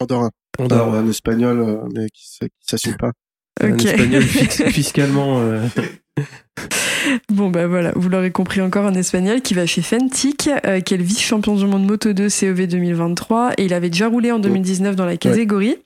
[0.00, 0.30] Andorra.
[0.58, 3.12] Andorre, un espagnol, euh, mais qui, qui s'assume pas.
[3.60, 4.22] un espagnol
[4.72, 5.40] fiscalement.
[5.40, 5.66] euh,
[7.28, 10.94] Bon, bah voilà, vous l'aurez compris encore, un espagnol qui va chez Fentic, euh, qui
[10.94, 13.52] est le vice-champion du monde Moto 2 CEV 2023.
[13.58, 15.76] Et il avait déjà roulé en 2019 dans la catégorie.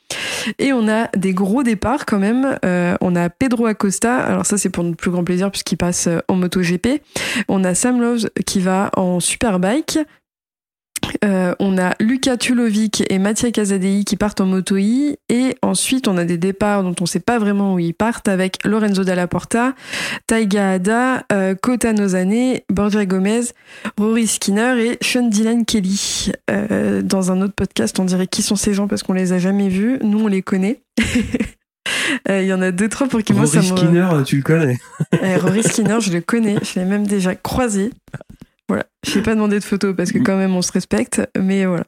[0.59, 2.57] Et on a des gros départs quand même.
[2.65, 6.09] Euh, on a Pedro Acosta, alors ça c'est pour notre plus grand plaisir puisqu'il passe
[6.29, 7.03] en moto GP.
[7.49, 9.99] On a Sam Lowe's qui va en Superbike.
[11.25, 15.17] Euh, on a Luca Tulovic et Mattia Casadei qui partent en moto I.
[15.29, 18.59] Et ensuite, on a des départs dont on sait pas vraiment où ils partent avec
[18.65, 19.75] Lorenzo Dalla Porta,
[20.27, 23.43] Taiga Ada, euh, Kota Nozane, Borja Gomez,
[23.99, 26.33] Rory Skinner et Sean Dylan Kelly.
[26.51, 29.39] Euh, dans un autre podcast, on dirait qui sont ces gens parce qu'on les a
[29.39, 29.99] jamais vus.
[30.03, 30.81] Nous, on les connaît.
[32.29, 33.79] Euh, Il y en a deux, trois pour qui moi ça Rory.
[33.79, 34.79] Skinner, tu le connais.
[35.23, 37.91] Euh, Rory Skinner, je le connais, je l'ai même déjà croisé.
[38.69, 41.65] Voilà, je n'ai pas demandé de photo parce que quand même on se respecte, mais
[41.65, 41.85] voilà.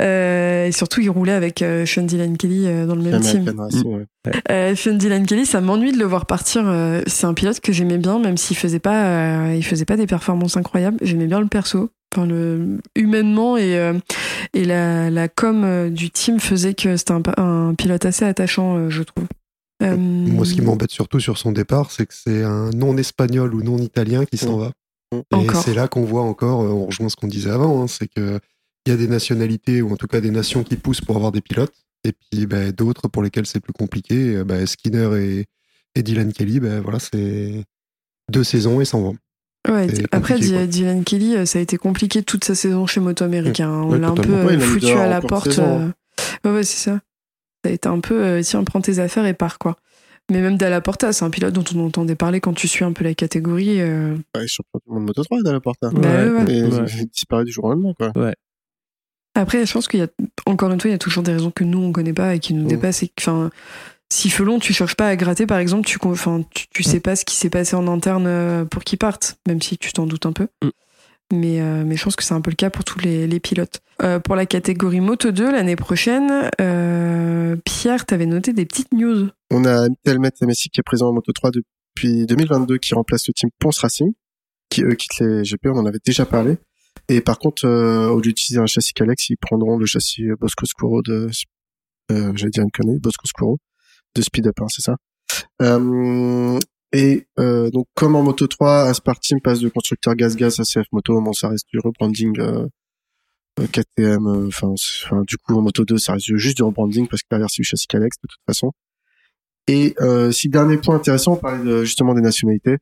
[0.00, 3.52] Euh, et surtout, il roulait avec euh, Sean Dylan Kelly euh, dans le même team.
[3.58, 4.06] Racing, ouais.
[4.50, 6.62] Euh, Sean Dylan Kelly, ça m'ennuie de le voir partir.
[6.66, 9.04] euh, c'est un pilote que j'aimais bien, même s'il faisait pas,
[9.50, 10.96] euh, il faisait pas des performances incroyables.
[11.02, 11.90] J'aimais bien le perso.
[12.14, 13.92] Enfin, le, humainement et, euh,
[14.54, 18.88] et la, la com du team faisait que c'était un, un pilote assez attachant, euh,
[18.90, 19.26] je trouve.
[19.82, 23.62] Euh, Moi, ce qui m'embête surtout sur son départ, c'est que c'est un non-espagnol ou
[23.62, 24.70] non-italien qui s'en va.
[25.12, 28.08] Et c'est là qu'on voit encore, euh, on rejoint ce qu'on disait avant, hein, c'est
[28.08, 28.40] que
[28.86, 31.30] il y a des nationalités ou en tout cas des nations qui poussent pour avoir
[31.32, 34.36] des pilotes, et puis bah, d'autres pour lesquels c'est plus compliqué.
[34.36, 35.46] Euh, bah, Skinner et,
[35.94, 37.64] et Dylan Kelly, bah, voilà, c'est
[38.30, 39.16] deux saisons et s'en vont.
[39.68, 40.66] Ouais, après quoi.
[40.66, 43.68] Dylan Kelly, euh, ça a été compliqué toute sa saison chez Moto Américain.
[43.70, 43.82] hein.
[43.84, 45.58] On Ouais, l'a un peu Ouais, foutu à la porte.
[45.58, 45.88] euh.
[46.44, 47.00] Ouais, ouais, c'est ça.
[47.64, 49.76] Ça a été un peu, euh, tiens, prends tes affaires et pars, quoi.
[50.30, 52.92] Mais même Dalla Porta, c'est un pilote dont on entendait parler quand tu suis un
[52.92, 53.80] peu la catégorie.
[53.80, 54.14] euh.
[54.34, 55.90] Ouais, champion du monde Moto 3 Dalla Porta.
[55.90, 56.52] Bah ouais, ouais.
[56.54, 56.84] Et Ouais.
[57.00, 58.12] il disparaît du jour au lendemain, quoi.
[59.34, 60.08] Après, je pense qu'il y a,
[60.46, 62.38] encore une fois, il y a toujours des raisons que nous, on connaît pas et
[62.38, 62.68] qui nous Mm.
[62.68, 63.04] dépassent.
[63.18, 63.50] Enfin,
[64.12, 67.16] si Felon, tu cherches pas à gratter, par exemple, tu, enfin, tu, tu sais pas
[67.16, 70.26] ce qui s'est passé en interne euh, pour qu'ils partent, même si tu t'en doutes
[70.26, 70.48] un peu.
[70.62, 70.68] Mm.
[71.32, 73.80] Mais, euh, mais je pense que c'est un peu le cas pour tous les, pilotes.
[74.02, 79.30] Euh, pour la catégorie Moto 2, l'année prochaine, euh, Pierre, t'avais noté des petites news.
[79.50, 83.32] On a Telmet Messi qui est présent en Moto 3 depuis 2022, qui remplace le
[83.32, 84.12] team Ponce Racing,
[84.68, 86.58] qui eux quittent les GP, on en avait déjà parlé.
[87.08, 90.66] Et par contre, euh, au lieu d'utiliser un châssis Calex, ils prendront le châssis Bosco
[90.66, 91.30] Scuro de,
[92.10, 93.58] euh, j'allais dire une connerie, Bosco Scuro
[94.14, 94.96] de Speed Up, hein, c'est ça.
[96.92, 101.20] Et euh, donc, comme en Moto 3, Aspar passe de constructeur gaz-gaz à CF Moto,
[101.20, 102.66] bon, ça reste du rebranding euh,
[103.60, 104.26] euh, KTM.
[104.26, 104.74] euh, Enfin,
[105.26, 107.64] du coup, en Moto 2, ça reste juste du rebranding parce que derrière c'est du
[107.64, 108.72] châssis Calex de toute façon.
[109.68, 112.76] Et euh, si dernier point intéressant, on parlait de, justement des nationalités.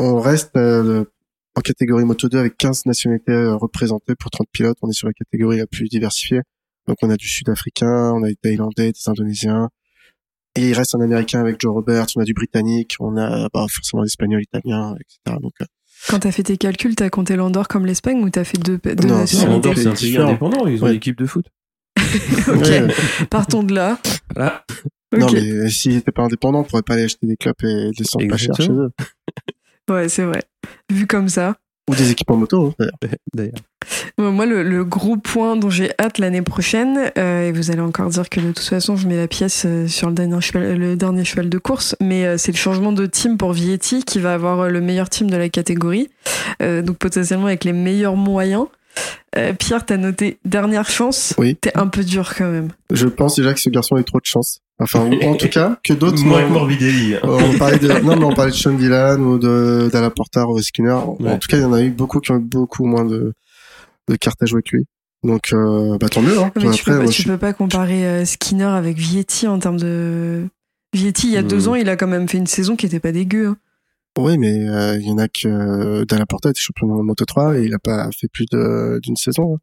[0.00, 4.78] On reste en catégorie Moto 2 avec 15 nationalités représentées pour 30 pilotes.
[4.82, 6.40] On est sur la catégorie la plus diversifiée.
[6.86, 9.68] Donc on a du Sud-Africain, on a des Thaïlandais, des Indonésiens.
[10.56, 13.66] Et il reste un Américain avec Joe Roberts, on a du Britannique, on a bah,
[13.70, 15.38] forcément l'Espagnol, l'Italien, etc.
[15.40, 15.64] Donc euh,
[16.08, 18.94] Quand t'as fait tes calculs, t'as compté l'Andorre comme l'Espagne ou t'as fait deux, deux
[19.06, 19.68] Non, Non, nationalités?
[19.68, 20.66] Andorre, c'est un pays indépendant.
[20.66, 20.90] Ils ont Ouais.
[20.90, 21.46] une équipe de foot.
[22.48, 23.98] Ok, partons de là.
[24.34, 24.64] Voilà.
[25.16, 28.04] Non, mais s'ils n'étaient pas indépendants, on pourrait pas aller acheter des clopes et des
[28.04, 28.90] centres pas chers chez eux.
[29.88, 30.42] Ouais, c'est vrai.
[30.90, 31.56] Vu comme ça.
[31.90, 32.86] Ou des équipements moto, hein,
[33.34, 33.52] d'ailleurs.
[34.18, 38.08] Moi, le, le gros point dont j'ai hâte l'année prochaine, euh, et vous allez encore
[38.10, 40.94] dire que de toute façon, je mets la pièce euh, sur le dernier cheval, le
[40.94, 44.34] dernier cheval de course, mais euh, c'est le changement de team pour Vietti qui va
[44.34, 46.08] avoir le meilleur team de la catégorie,
[46.62, 48.66] euh, donc potentiellement avec les meilleurs moyens.
[49.36, 51.34] Euh, Pierre, t'as noté dernière chance.
[51.38, 51.56] Oui.
[51.56, 52.68] T'es un peu dur quand même.
[52.92, 54.60] Je pense déjà que ce garçon a eu trop de chance.
[54.80, 56.22] Enfin, ou en tout cas, que d'autres.
[56.24, 57.14] Moins n'ont- que Morbidelli.
[57.16, 57.20] hein.
[57.24, 60.44] Euh, on parlait de, non, mais on parlait de Sean Dylan ou de, d'Ala Porter
[60.48, 60.92] ou Skinner.
[60.92, 63.34] En tout cas, il y en a eu beaucoup qui ont eu beaucoup moins de,
[64.08, 64.86] de cartes à jouer que lui.
[65.22, 66.50] Donc, euh, bah, tant mieux, hein.
[66.56, 69.46] Mais tu, Après, peux, pas, moi, tu je- peux pas comparer euh, Skinner avec Vietti
[69.46, 70.46] en termes de.
[70.94, 72.98] Vietti, il y a deux ans, il a quand même fait une saison qui était
[73.00, 73.48] pas dégueu.
[73.48, 73.56] hein.
[74.18, 77.24] Oui, mais euh, il y en a que euh, Dalla Porta était champion de Moto
[77.24, 79.54] 3 et il a pas fait plus de- d'une saison.
[79.54, 79.58] hein.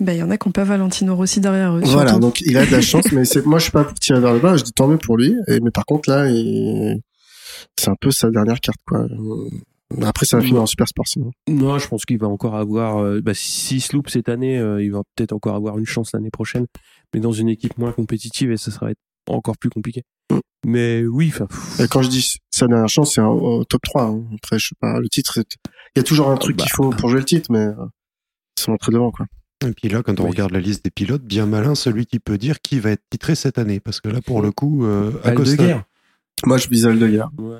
[0.00, 1.80] Bah, il y en a qui ont pas Valentino Rossi derrière eux.
[1.84, 2.20] Voilà, surtout.
[2.20, 4.32] donc il a de la chance, mais c'est moi je suis pas pour tirer vers
[4.34, 5.34] le bas, je dis tant mieux pour lui.
[5.48, 7.00] Et mais par contre là, il...
[7.78, 9.06] c'est un peu sa dernière carte quoi.
[10.02, 11.30] Après ça va finir en super sport sinon.
[11.48, 12.98] Non, je pense qu'il va encore avoir.
[12.98, 16.10] euh, bah, s'il se loupe cette année, euh, il va peut-être encore avoir une chance
[16.12, 16.66] l'année prochaine,
[17.14, 20.02] mais dans une équipe moins compétitive et ça sera être encore plus compliqué.
[20.32, 20.38] Mm.
[20.66, 21.46] Mais oui, enfin.
[21.90, 24.04] quand je dis sa dernière chance, c'est un- au top 3.
[24.06, 24.24] hein.
[24.34, 26.64] Après je sais pas, le titre, il y a toujours un truc Bah.
[26.64, 27.74] qu'il faut pour jouer le titre, mais euh,
[28.58, 29.26] c'est montrer devant quoi.
[29.68, 30.30] Et puis là, quand on Oui.
[30.30, 33.34] regarde la liste des pilotes, bien malin celui qui peut dire qui va être titré
[33.34, 33.80] cette année.
[33.80, 35.84] Parce que là, pour le coup, euh, balle de guerre.
[36.46, 37.30] Moi je vise de guerre.
[37.38, 37.54] Ouais.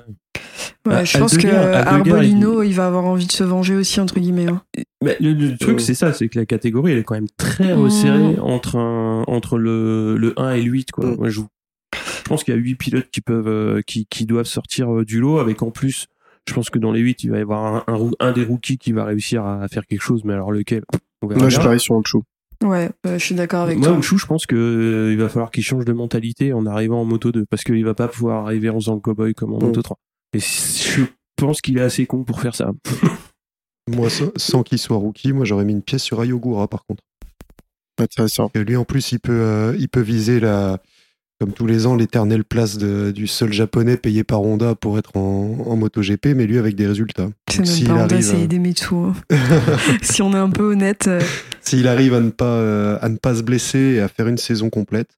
[0.85, 2.73] Ouais, Bah, je pense que Arbolino, il...
[2.73, 4.47] va avoir envie de se venger aussi, entre guillemets.
[4.47, 4.61] hein.
[5.03, 5.79] Mais le, le truc, Euh.
[5.81, 7.79] c'est ça, c'est que la catégorie, elle est quand même très Mm.
[7.79, 10.91] resserrée entre, un, entre le, le 1 et le 8.
[10.91, 11.05] Quoi.
[11.07, 11.15] Mm.
[11.15, 11.41] Moi, je,
[11.95, 15.05] je pense qu'il y a 8 pilotes qui, peuvent, euh, qui, qui doivent sortir euh,
[15.05, 16.05] du lot, avec en plus,
[16.47, 18.43] je pense que dans les 8, il va y avoir un, un, roo- un des
[18.43, 20.83] rookies qui va réussir à faire quelque chose, mais alors lequel?
[21.33, 22.23] Moi je parie sur Onchou.
[22.63, 23.97] Ouais, euh, je suis d'accord avec Moi, toi.
[23.97, 27.05] Ouchou, je pense que euh, il va falloir qu'il change de mentalité en arrivant en
[27.05, 29.63] moto 2, parce qu'il va pas pouvoir arriver en faisant le cowboy comme en Mm.
[29.65, 29.97] moto 3.
[30.33, 31.01] Et je
[31.35, 32.71] pense qu'il est assez con pour faire ça.
[33.91, 37.03] moi, sans, sans qu'il soit rookie, moi j'aurais mis une pièce sur Ayogura par contre.
[37.99, 38.49] Intéressant.
[38.55, 40.79] Et lui, en plus, il peut, euh, il peut viser la,
[41.39, 45.17] comme tous les ans, l'éternelle place de- du seul japonais payé par Honda pour être
[45.17, 47.27] en, en MotoGP, mais lui avec des résultats.
[47.49, 48.95] C'est même s'il pas Honda, arrive, c'est à- Idemitsu.
[50.01, 51.07] si on est un peu honnête.
[51.07, 51.21] euh,
[51.61, 54.37] s'il arrive à ne pas, euh, à ne pas se blesser et à faire une
[54.37, 55.09] saison complète,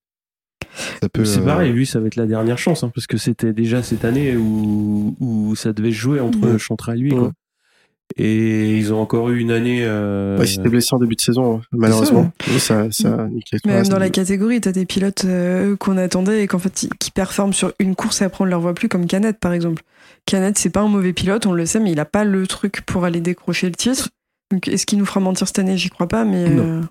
[1.01, 1.23] ça peut.
[1.25, 3.84] C'est euh, pareil, lui, ça va être la dernière chance, hein, parce que c'était déjà
[3.84, 6.58] cette année où, où ça devait se jouer entre.
[6.58, 7.12] Chantra et lui.
[7.12, 7.32] Quoi.
[8.15, 9.80] Et ils ont encore eu une année.
[9.84, 12.32] euh, Ouais, il s'était blessé en début de saison, hein, malheureusement.
[12.48, 15.76] Oui, ça, ça a niqué tout le Même dans la catégorie, t'as des pilotes euh,
[15.76, 18.62] qu'on attendait et qu'en fait, qui performent sur une course et après on ne leur
[18.62, 19.84] voit plus, comme Canet par exemple.
[20.26, 22.82] Canet, c'est pas un mauvais pilote, on le sait, mais il a pas le truc
[22.86, 24.10] pour aller décrocher le titre.
[24.52, 25.78] Donc, est-ce qu'il nous fera mentir cette année?
[25.78, 26.50] J'y crois pas, mais.
[26.50, 26.63] Non.
[26.63, 26.82] euh,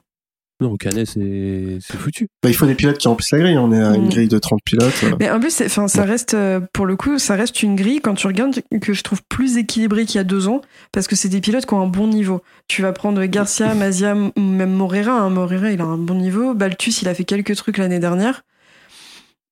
[0.61, 2.29] Non, Canet, c'est foutu.
[2.43, 3.59] Bah, il faut des pilotes qui remplissent la grille.
[3.59, 4.09] On est à une Mm.
[4.09, 5.05] grille de 30 pilotes.
[5.21, 8.27] Mais en plus, ça reste, euh, pour le coup, ça reste une grille quand tu
[8.27, 11.43] regardes que je trouve plus équilibrée qu'il y a deux ans, parce que c'est des
[11.43, 12.41] pilotes qui ont un bon niveau.
[12.69, 15.13] Tu vas prendre Garcia, Mazia, même Morera.
[15.13, 15.29] hein.
[15.29, 16.55] Morera, il a un bon niveau.
[16.55, 18.43] Baltus, il a fait quelques trucs l'année dernière.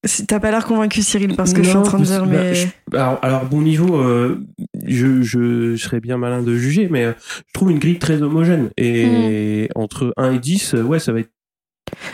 [0.05, 2.33] Si- T'as pas l'air convaincu, Cyril, parce que je suis en train de dire, bah,
[2.33, 2.55] mais.
[2.55, 4.45] je- alors, alors, bon niveau, euh,
[4.87, 7.13] je, je serais bien malin de juger, mais euh,
[7.47, 8.71] je trouve une grille très homogène.
[8.77, 11.31] Et entre 1 et 10, euh, ouais, ça va être,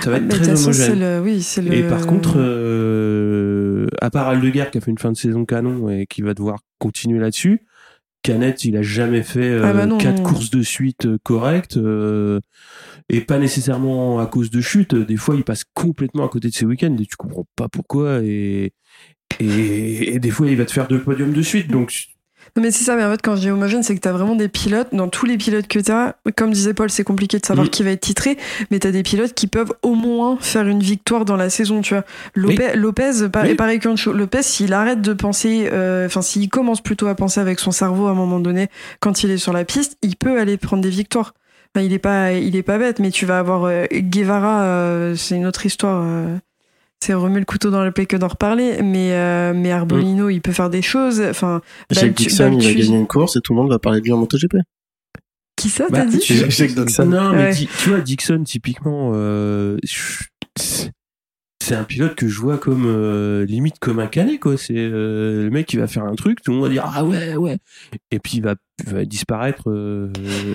[0.00, 1.00] ça va être de toute très homogène.
[1.00, 1.72] le, oui, le.
[1.72, 5.88] Et par contre, euh, à part Aldeguer qui a fait une fin de saison canon
[5.90, 7.60] et qui va devoir continuer là-dessus,
[8.22, 10.22] Canet, il a jamais fait euh, Ah bah non, quatre non.
[10.24, 12.40] courses de suite euh, correctes euh,
[13.08, 14.94] et pas nécessairement à cause de chute.
[14.94, 18.20] Des fois, il passe complètement à côté de ses week-ends et tu comprends pas pourquoi.
[18.22, 18.72] Et,
[19.38, 21.68] et, et des fois, il va te faire deux podiums de suite.
[21.68, 22.08] Donc,
[22.56, 24.48] mais c'est ça, mais en fait, quand je dis homogène, c'est que t'as vraiment des
[24.48, 27.70] pilotes, dans tous les pilotes que t'as, comme disait Paul, c'est compliqué de savoir Mm.
[27.70, 28.36] qui va être titré,
[28.70, 31.94] mais t'as des pilotes qui peuvent au moins faire une victoire dans la saison, tu
[31.94, 32.04] vois.
[32.34, 33.56] Lopez, Lopez pareil, Oui.
[33.56, 34.12] pareil qu'Ancho.
[34.12, 38.06] Lopez, s'il arrête de penser, euh, enfin, s'il commence plutôt à penser avec son cerveau
[38.06, 38.68] à un moment donné,
[39.00, 41.34] quand il est sur la piste, il peut aller prendre des victoires.
[41.74, 45.14] Enfin, il est pas, il est pas bête, mais tu vas avoir euh, Guevara, euh,
[45.16, 46.02] c'est une autre histoire.
[47.02, 50.40] C'est remuer le couteau dans le plaie que d'en reparler, mais, euh, mais Arbolino, il
[50.40, 51.20] peut faire des choses.
[51.22, 54.04] Enfin, Jake Dixon, il va gagner une course et tout le monde va parler de
[54.04, 54.56] lui en MotoGP.
[55.56, 57.06] Qui ça, Bah, t'as dit tu- Jake Dixon.
[57.06, 57.54] Non, mais Ouais.
[57.54, 59.76] Di- tu vois, Dixon, typiquement, euh,
[60.58, 60.90] c'est-
[61.72, 64.56] un pilote que je vois comme euh, limite comme un canet, quoi.
[64.56, 67.04] C'est euh, le mec qui va faire un truc, tout le monde va dire ah
[67.04, 67.58] ouais, ouais,
[68.10, 68.56] et puis il va,
[69.04, 69.70] disparaître.
[69.70, 70.10] euh,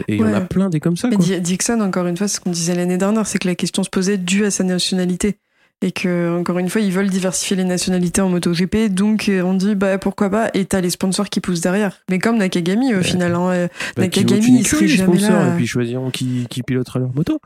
[0.10, 1.24] et il y en a plein des comme ça, Mais quoi.
[1.24, 3.82] Di- Dixon, encore une fois, c'est ce qu'on disait l'année dernière, c'est que la question
[3.84, 5.38] se posait due à sa nationalité.
[5.82, 9.54] Et que, encore une fois, ils veulent diversifier les nationalités en MotoGP, donc euh, on
[9.54, 12.02] dit, bah pourquoi pas, et t'as les sponsors qui poussent derrière.
[12.10, 13.04] Mais comme Nakagami, au Ouais.
[13.04, 15.54] final, hein, euh, Bah, Nakagami, il serait les jamais sponsors, là.
[15.54, 17.40] et puis choisiront qui, qui pilotera leur moto,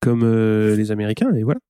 [0.00, 1.60] comme euh, les Américains, et voilà.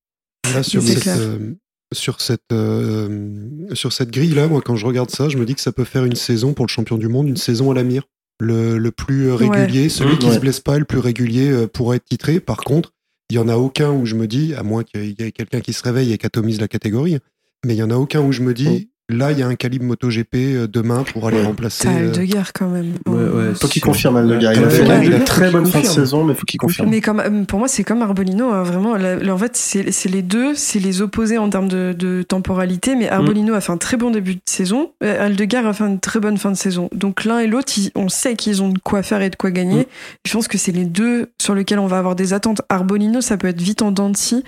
[0.53, 1.53] Là, sur, cette, euh,
[1.93, 3.29] sur, cette, euh,
[3.73, 6.05] sur cette grille-là, moi, quand je regarde ça, je me dis que ça peut faire
[6.05, 8.03] une saison pour le champion du monde, une saison à la mire.
[8.39, 10.33] Le, le plus euh, régulier, celui Mmh, qui ouais.
[10.33, 12.39] se blesse pas, le plus régulier euh, pourrait être titré.
[12.39, 12.91] Par contre,
[13.29, 15.61] il y en a aucun où je me dis, à moins qu'il y ait quelqu'un
[15.61, 17.19] qui se réveille et qu'atomise la catégorie,
[17.65, 19.55] mais il y en a aucun où je me dis, là, il y a un
[19.55, 21.45] calibre MotoGP euh, demain pour aller Ouais.
[21.45, 21.83] remplacer.
[21.87, 22.93] T'as euh, Aldeguer quand même.
[23.07, 23.15] Ouais,
[23.49, 24.51] ouais, Faut qu'il confirme Aldeguer.
[24.55, 26.89] Il a fait une très bonne fin de saison, mais faut qu'il confirme.
[26.89, 28.95] Mais comme, euh, pour moi, c'est comme Arbolino, hein, vraiment.
[28.95, 32.95] là- là, en fait, c'est les deux, c'est les opposés en termes de, de temporalité.
[32.95, 35.99] Mais Arbolino a fait un très bon début de saison, euh, Aldegar a fait une
[35.99, 36.89] très bonne fin de saison.
[36.93, 39.81] Donc l'un et l'autre, on sait qu'ils ont de quoi faire et de quoi gagner.
[39.81, 39.85] Mm.
[40.27, 42.61] Je pense que c'est les deux sur lesquels on va avoir des attentes.
[42.69, 44.43] Arbolino, ça peut être vite en dents de scie.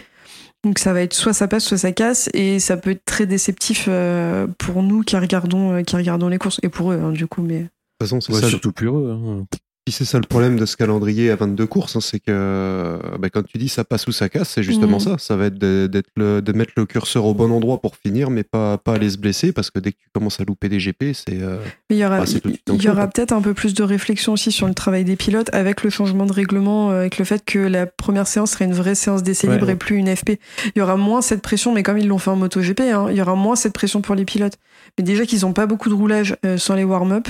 [0.65, 3.25] Donc ça va être soit ça passe, soit ça casse, et ça peut être très
[3.27, 7.11] déceptif euh, pour nous qui regardons, euh, qui regardons les courses, et pour eux, hein,
[7.11, 7.41] du coup.
[7.43, 7.69] Mais De toute
[8.01, 9.11] façon, c'est Ouais, ça, surtout plus heureux.
[9.11, 9.45] hein.
[9.85, 12.97] Puis c'est ça le problème de ce calendrier à 22 courses, hein, c'est que euh,
[13.19, 14.99] bah, quand tu dis ça passe ou ça casse, c'est justement Mhm.
[14.99, 15.15] ça.
[15.19, 18.31] Ça va être de, d'être le- de mettre le curseur au bon endroit pour finir,
[18.31, 20.79] mais pas, pas aller se blesser, parce que dès que tu commences à louper des
[20.79, 21.39] GP, c'est.
[21.39, 21.59] euh,
[21.91, 22.31] Mais il y aura, Ah, il
[22.73, 25.53] y dessous, aura peut-être un peu plus de réflexion aussi sur le travail des pilotes
[25.53, 28.73] avec le changement de règlement, euh, avec le fait que la première séance serait une
[28.73, 29.73] vraie séance d'essai Ouais, libre ouais.
[29.73, 30.39] et plus une FP.
[30.75, 33.17] Il y aura moins cette pression, mais comme ils l'ont fait en MotoGP, hein, il
[33.17, 34.57] y aura moins cette pression pour les pilotes.
[34.97, 37.27] Mais déjà qu'ils n'ont pas beaucoup de roulage euh, sans les warm-up,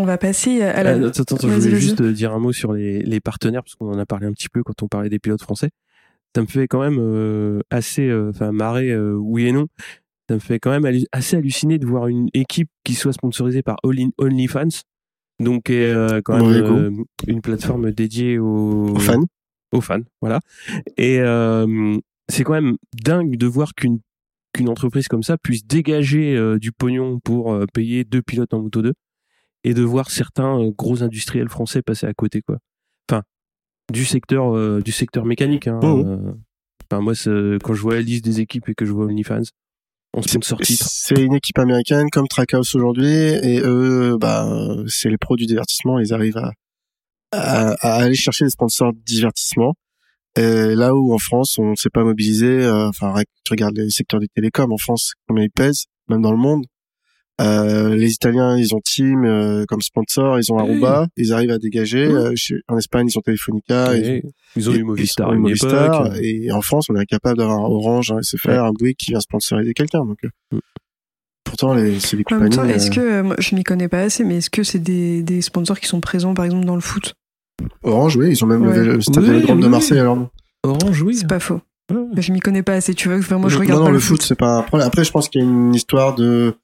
[0.00, 0.94] on va passer à la.
[0.94, 3.74] Euh, attends, attends, je voulais juste euh, dire un mot sur les, les partenaires, parce
[3.74, 5.70] qu'on en a parlé un petit peu quand on parlait des pilotes français.
[6.34, 9.66] Ça me fait quand même euh, assez, euh, enfin, marrer, euh, oui et non.
[10.28, 13.62] Ça me fait quand même hallu- assez halluciner de voir une équipe qui soit sponsorisée
[13.62, 14.68] par All In- OnlyFans,
[15.40, 16.90] donc est euh, quand même euh,
[17.28, 19.24] une plateforme dédiée aux, Aux fans.
[19.72, 20.40] aux fans, voilà.
[20.96, 21.96] Et euh,
[22.28, 23.98] c'est quand même dingue de voir qu'une
[24.54, 28.62] qu'une entreprise comme ça puisse dégager euh, du pognon pour euh, payer deux pilotes en
[28.62, 28.92] moto 2
[29.64, 32.58] et de voir certains euh, gros industriels français passer à côté quoi.
[33.10, 33.22] Enfin,
[33.92, 35.80] du secteur euh, du secteur mécanique hein.
[35.82, 36.06] Mhm.
[36.06, 36.32] euh,
[36.90, 37.14] Enfin moi
[37.62, 39.42] quand je vois la liste des équipes et que je vois OnlyFans
[40.12, 40.86] en sponsor titre.
[40.88, 44.46] C'est une équipe américaine comme Trackhouse aujourd'hui, et eux, bah,
[44.86, 45.98] c'est les pros du divertissement.
[45.98, 46.52] Ils arrivent à,
[47.32, 49.74] à, à aller chercher des sponsors de divertissement.
[50.36, 53.90] Et là où en France, on ne s'est pas mobilisé, euh, enfin, tu regardes les
[53.90, 56.64] secteurs du télécom en France, combien ils pèsent, même dans le monde.
[57.40, 60.62] Euh, les Italiens, ils ont Team euh, comme sponsor, ils ont Oui.
[60.70, 62.04] Aruba, ils arrivent à dégager.
[62.04, 64.22] Euh, chez- en Espagne, ils ont Telefonica, ils ont Et
[64.56, 67.58] ils ont eu Movistar ils à ont Movistar, et en France, on est incapable d'avoir
[67.58, 70.04] un Orange, un SFR, un Bouygues qui vient sponsoriser quelqu'un.
[70.04, 70.58] Donc, euh, Mm.
[71.44, 72.70] pourtant, les, c'est même compagnies.
[72.72, 75.22] est-ce euh, que, euh, moi, je m'y connais pas assez, mais est-ce que c'est des,
[75.24, 77.14] des sponsors qui sont présents, par exemple, dans le foot?
[77.82, 78.76] Orange, oui, ils ont même Ouais.
[78.84, 80.28] le, le stade Oui, Vélodrome de oui, Marseille alors non.
[80.64, 81.16] Orange oui.
[81.16, 81.60] C'est pas faux.
[81.92, 81.98] Ouais.
[82.14, 83.18] Mais je m'y connais pas assez, tu vois.
[83.18, 84.86] Vraiment, je non, regarde non, pas le foot, c'est pas un problème.
[84.88, 86.54] Après, je pense qu'il y a une histoire de.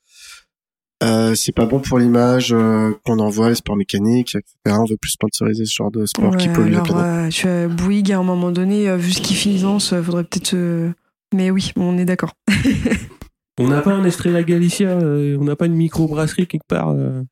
[1.03, 4.77] Euh, c'est pas bon pour l'image euh, qu'on envoie les sports mécaniques, etc.
[4.79, 7.07] On veut plus sponsoriser ce genre de sport qui Ouais, pollue la alors, planète.
[7.07, 10.25] euh, tu as Bouygues, à un moment donné, euh, vu ce qu'il finance, euh, faudrait
[10.25, 10.53] peut-être.
[10.55, 10.91] euh,
[11.35, 12.33] Mais oui, on est d'accord.
[13.59, 16.91] On n'a pas un Estrella Galicia, euh, on n'a pas une micro-brasserie quelque part.
[16.97, 17.23] euh.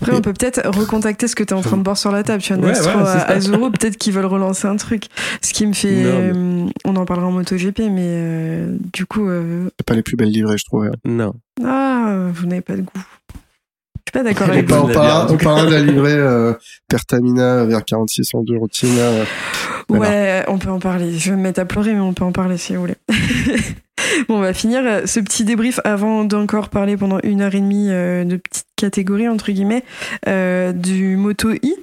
[0.00, 2.22] Après, on peut peut-être recontacter ce que tu es en train de boire sur la
[2.22, 2.42] table.
[2.42, 3.20] Tu as Ouais, à ça.
[3.28, 5.04] Azuro, peut-être qu'ils veulent relancer un truc.
[5.42, 6.02] Ce qui me fait.
[6.02, 9.28] Non, euh, on en parlera en MotoGP, mais euh, du coup.
[9.28, 10.90] euh, C'est pas les plus belles livrées, je trouve.
[11.04, 11.34] Non.
[11.62, 11.93] Ah,
[12.32, 12.90] vous n'avez pas de goût.
[14.06, 14.74] Je suis pas d'accord On, avec vous.
[14.76, 16.52] on, parlera de la livrée euh,
[16.88, 18.88] Pertamina vers 46 en deux routine.
[18.98, 19.24] euh,
[19.88, 20.02] voilà.
[20.10, 21.16] Ouais, on peut en parler.
[21.18, 22.94] Je vais me mettre à pleurer, mais on peut en parler si vous voulez.
[24.28, 27.60] bon, on va finir euh, ce petit débrief avant d'encore parler pendant une heure et
[27.60, 29.84] demie euh, de petites catégories, entre guillemets,
[30.28, 31.74] euh, du Moto I.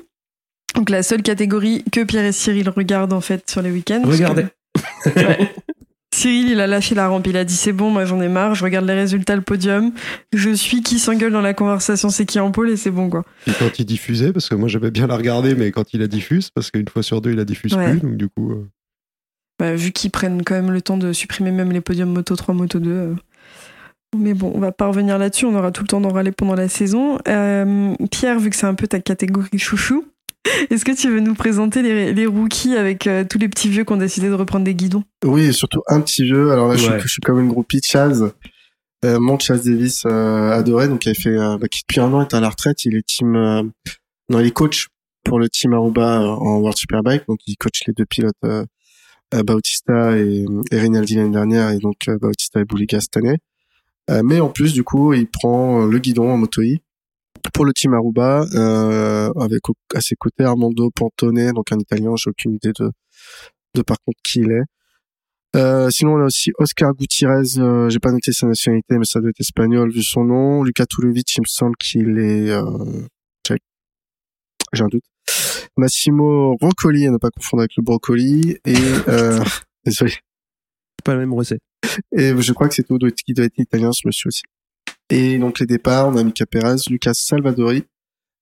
[0.76, 4.02] Donc la seule catégorie que Pierre et Cyril regardent en fait sur les week-ends.
[4.04, 4.24] parce que-
[5.10, 5.48] Regardez.
[6.14, 7.26] Cyril, il a lâché la rampe.
[7.28, 8.54] Il a dit c'est bon, moi j'en ai marre.
[8.56, 9.92] Je regarde les résultats, le podium.
[10.34, 13.24] Je suis qui s'engueule dans la conversation, c'est qui en pôle et c'est bon quoi.
[13.48, 16.08] Et quand il diffusait, parce que moi j'aimais bien la regarder, mais quand il la
[16.08, 17.92] diffuse, parce qu'une fois sur deux il la diffuse Ouais.
[17.92, 18.52] plus, donc du coup.
[18.52, 18.68] euh,
[19.58, 22.54] Bah, vu qu'ils prennent quand même le temps de supprimer même les podiums Moto 3,
[22.56, 22.90] Moto 2.
[22.92, 23.16] euh.
[24.18, 26.56] Mais bon, on va pas revenir là-dessus, on aura tout le temps d'en râler pendant
[26.56, 27.18] la saison.
[27.30, 30.04] Euh, Pierre, vu que c'est un peu ta catégorie chouchou,
[30.70, 33.84] est-ce que tu veux nous présenter les, les rookies avec euh, tous les petits vieux
[33.84, 35.04] qui ont décidé de reprendre des guidons?
[35.24, 36.52] Oui, et surtout un petit vieux.
[36.52, 38.32] Alors là, je, suis, je suis comme une groupie Chaz.
[39.04, 42.14] Euh, mon Chaz Davis euh, adoré, donc il a fait, euh, bah, qui depuis un
[42.14, 42.86] an est à la retraite.
[42.86, 43.64] Il est team, euh,
[44.30, 44.88] non, il est coach
[45.24, 48.36] pour le team Aruba en World Superbike, donc il coach les deux pilotes
[49.46, 53.38] Bautista et, et Rinaldi l'année dernière, et donc euh, Bautista et Bouliga cette année.
[54.10, 56.82] Euh, mais en plus, du coup, il prend le guidon en moto I
[57.54, 62.14] pour le team Aruba, euh, avec au- à ses côtés Armando Pantone, donc un Italien,
[62.16, 62.92] j'ai aucune idée de,
[63.76, 64.64] de par contre qui il est.
[65.56, 69.20] Euh, sinon, on a aussi Oscar Gutiérrez, euh, j'ai pas noté sa nationalité, mais ça
[69.20, 70.64] doit être espagnol vu son nom.
[70.64, 72.50] Lucas Tulovic, il me semble qu'il est...
[72.52, 73.06] Euh.
[74.74, 75.04] J'ai un doute.
[75.76, 78.58] Massimo Roncoli, à ne pas confondre avec le brocoli.
[78.64, 78.76] Et...
[79.10, 79.44] Euh,
[79.86, 80.14] désolé.
[81.04, 81.60] Pas la même recette.
[82.16, 84.44] Et je crois que c'est tout, qui doit être italien, ce monsieur aussi.
[85.12, 87.84] Et donc les départs, on a Mika Perez, Lucas Salvadori,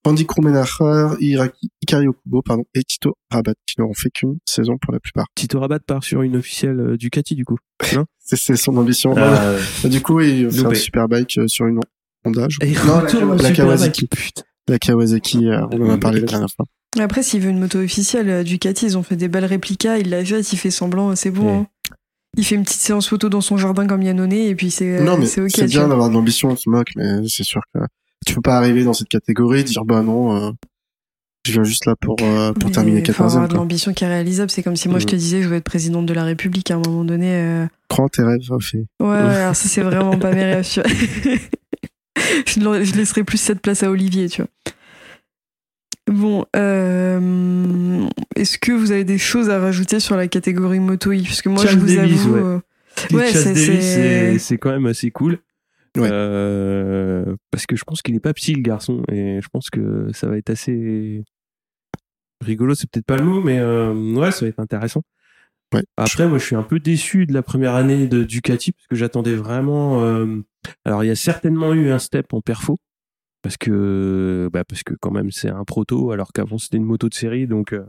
[0.05, 4.93] Andy Krummenacher, Iraki, Ikari Okubo, pardon, et Tito Rabat, qui n'auront fait qu'une saison pour
[4.93, 5.25] la plupart.
[5.33, 7.57] Tito Rabat part sur une officielle euh, Ducati du coup.
[8.19, 9.15] C'est, son ambition.
[9.17, 9.55] Ah.
[9.85, 10.75] Du coup, il fait un loupé.
[10.75, 11.79] superbike euh, sur une
[12.23, 12.45] Honda.
[12.47, 12.73] je Et.
[12.85, 13.01] Non,
[13.35, 14.05] la, Kawasaki.
[14.05, 14.43] putain.
[14.67, 16.65] La Kawasaki, euh, on en a parlé la dernière fois.
[16.99, 20.23] Après, s'il veut une moto officielle, Ducati, ils ont fait des belles réplicas, il la
[20.23, 21.45] jette, il fait semblant, c'est bon.
[21.45, 21.57] Ouais.
[21.61, 21.67] hein.
[22.37, 25.17] Il fait une petite séance photo dans son jardin comme Yannone et puis c'est non,
[25.17, 27.79] mais c'est bien d'avoir de l'ambition, on se moque, mais c'est sûr que
[28.25, 30.51] tu peux pas arriver dans cette catégorie et dire, bah non, euh,
[31.47, 33.93] je viens juste là pour, euh, pour Mais terminer faut avoir 14 e de l'ambition
[33.93, 34.51] qui est réalisable.
[34.51, 35.19] C'est comme si moi je te Mhm.
[35.19, 37.33] disais je veux être présidente de la République à un moment donné.
[37.33, 38.85] euh, Prends tes rêves, Ophélie.
[39.01, 40.67] Ouais, ouais, alors ça c'est vraiment pas mes rêves.
[42.45, 44.49] je, je laisserai plus cette place à Olivier, tu vois.
[46.09, 51.23] Bon, euh, est-ce que vous avez des choses à rajouter sur la catégorie moto I?
[51.23, 52.41] Parce que moi, je vous Davis, avoue, ouais.
[52.41, 52.59] euh,
[53.13, 55.39] Ouais, c'est- quand même assez cool.
[55.97, 56.09] Ouais.
[56.11, 60.09] Euh, parce que je pense qu'il est pas petit le garçon et je pense que
[60.13, 61.23] ça va être assez
[62.41, 65.01] rigolo, c'est peut-être pas le mot, mais euh, ouais, ça va être intéressant.
[65.73, 65.83] Ouais.
[65.97, 68.95] Après, moi, je suis un peu déçu de la première année de Ducati parce que
[68.95, 70.03] j'attendais vraiment.
[70.03, 70.25] euh,
[70.85, 72.77] Alors, il y a certainement eu un step en perfo
[73.41, 77.09] parce que, bah, parce que quand même, c'est un proto alors qu'avant c'était une moto
[77.09, 77.73] de série, donc.
[77.73, 77.85] euh,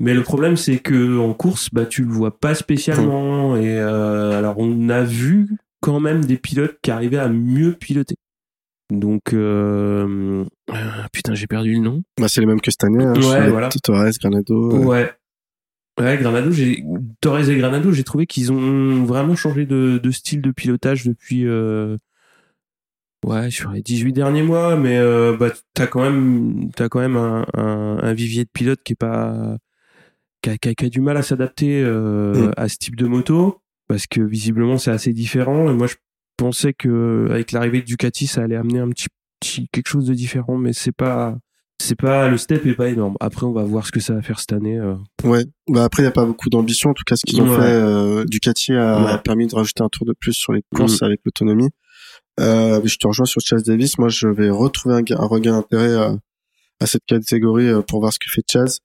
[0.00, 3.56] Mais le problème, c'est que en course, bah, tu le vois pas spécialement.
[3.56, 8.16] Et euh, alors, on a vu quand même des pilotes qui arrivaient à mieux piloter.
[8.90, 10.74] Donc, euh, euh,
[11.12, 12.02] putain, j'ai perdu le nom.
[12.18, 13.12] Bah, c'est les mêmes que cette année, hein.
[13.14, 13.68] Ouais, voilà.
[13.82, 14.72] Torres, Granado.
[14.84, 15.12] Ouais.
[16.00, 16.84] Ouais, Granado, j'ai
[17.20, 21.44] Torres et Granado, j'ai trouvé qu'ils ont vraiment changé de, de style de pilotage depuis
[21.44, 21.96] euh,
[23.24, 27.16] ouais sur les 18 derniers mois, mais euh, bah t'as quand même t'as quand même
[27.16, 29.56] un, un, un vivier de pilotes qui est pas
[30.42, 32.52] qui a, qui a- qui a du mal à s'adapter euh, Mm.
[32.56, 33.58] à ce type de moto
[33.88, 35.94] parce que visiblement c'est assez différent et moi je
[36.36, 39.08] pensais que avec l'arrivée de Ducati ça allait amener un petit,
[39.40, 41.36] petit quelque chose de différent mais c'est pas
[41.80, 43.16] c'est pas le step est pas énorme.
[43.20, 44.76] Après on va voir ce que ça va faire cette année.
[44.78, 44.94] euh.
[45.22, 45.44] Ouais.
[45.68, 46.90] Bah après, il n'y a pas beaucoup d'ambition.
[46.90, 47.56] En tout cas, ce qu'ils ont Ouais.
[47.56, 49.18] fait, euh, Ducati a Ouais.
[49.24, 51.04] permis de rajouter un tour de plus sur les courses Mm.
[51.04, 51.68] avec l'autonomie.
[52.38, 53.98] Euh, je te rejoins sur Chaz Davis.
[53.98, 56.14] Moi, je vais retrouver un, un regain d'intérêt à,
[56.80, 58.78] à cette catégorie euh, pour voir ce que fait Chaz.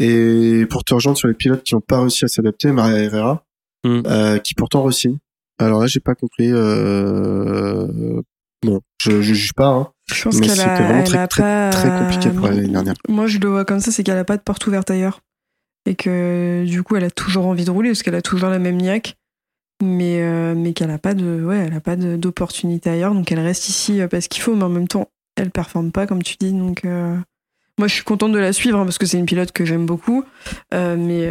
[0.00, 3.44] Et pour te rejoindre sur les pilotes qui n'ont pas réussi à s'adapter, Maria Herrera,
[3.84, 4.02] Mm.
[4.06, 5.18] euh, qui pourtant re-signe.
[5.60, 6.50] Alors là, j'ai pas compris.
[6.50, 8.20] Euh...
[8.64, 9.68] Bon, je, je juge pas.
[9.68, 11.70] Hein, je pense mais qu'elle c'était a, vraiment elle très, a très, pas.
[11.70, 12.94] très compliqué pour l'année dernière.
[13.08, 15.20] Moi, je le vois comme ça, c'est qu'elle a pas de porte ouverte ailleurs.
[15.86, 18.58] Et que du coup, elle a toujours envie de rouler parce qu'elle a toujours la
[18.58, 19.14] même niaque.
[19.82, 23.14] Mais, euh, mais qu'elle a pas de, ouais, elle a pas d'opportunité ailleurs.
[23.14, 26.06] Donc elle reste ici euh, parce qu'il faut, mais en même temps, elle performe pas,
[26.06, 26.52] comme tu dis.
[26.52, 27.14] Donc euh,
[27.78, 29.86] moi, je suis contente de la suivre hein, parce que c'est une pilote que j'aime
[29.86, 30.24] beaucoup.
[30.74, 31.30] Euh, mais,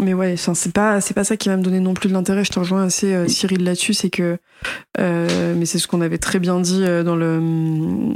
[0.00, 2.44] mais ouais, c'est pas, c'est pas ça qui va me donner non plus de l'intérêt.
[2.44, 3.94] Je te rejoins assez, Cyril, là-dessus.
[3.94, 4.38] C'est que,
[4.96, 8.12] mais c'est ce qu'on avait très bien dit dans le,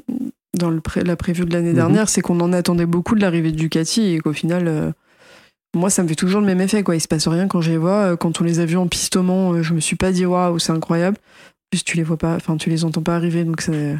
[0.57, 1.74] dans le pré- la prévue de l'année Mhm.
[1.74, 4.94] dernière, c'est qu'on en attendait beaucoup de l'arrivée de Ducati et qu'au final,
[5.75, 6.83] moi, ça me fait toujours le même effet.
[6.83, 6.97] Quoi.
[6.97, 8.12] Il se passe rien quand je les vois.
[8.12, 10.59] Euh, Quand on les a vus en pistement, euh, je me suis pas dit waouh,
[10.59, 11.16] c'est incroyable.
[11.18, 13.97] En plus, tu les vois pas, enfin, tu les entends pas arriver, donc c'est.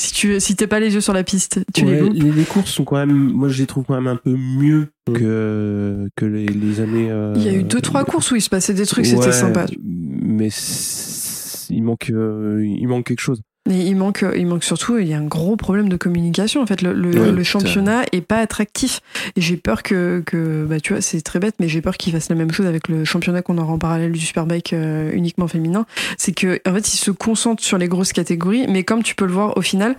[0.00, 2.12] Si tu si t'es pas les yeux sur la piste, tu les loupes.
[2.14, 4.90] les, les courses sont quand même, moi je les trouve quand même un peu mieux
[5.08, 5.12] Mm.
[5.14, 7.10] que que les, les années.
[7.10, 9.32] euh, Il y a eu deux trois courses où il se passait des trucs, c'était
[9.32, 9.66] sympa.
[9.82, 10.50] Mais
[11.70, 13.40] il manque, euh, il manque quelque chose.
[13.68, 16.62] Mais il manque, il manque surtout, il y a un gros problème de communication.
[16.62, 19.00] En fait, le, le, Ouais, le championnat est pas attractif.
[19.36, 22.12] Et j'ai peur que, que, bah, tu vois, c'est très bête, mais j'ai peur qu'il
[22.12, 25.46] fasse la même chose avec le championnat qu'on aura en parallèle du Superbike euh, uniquement
[25.48, 25.84] féminin.
[26.16, 29.26] C'est que, en fait, il se concentre sur les grosses catégories, mais comme tu peux
[29.26, 29.96] le voir au final,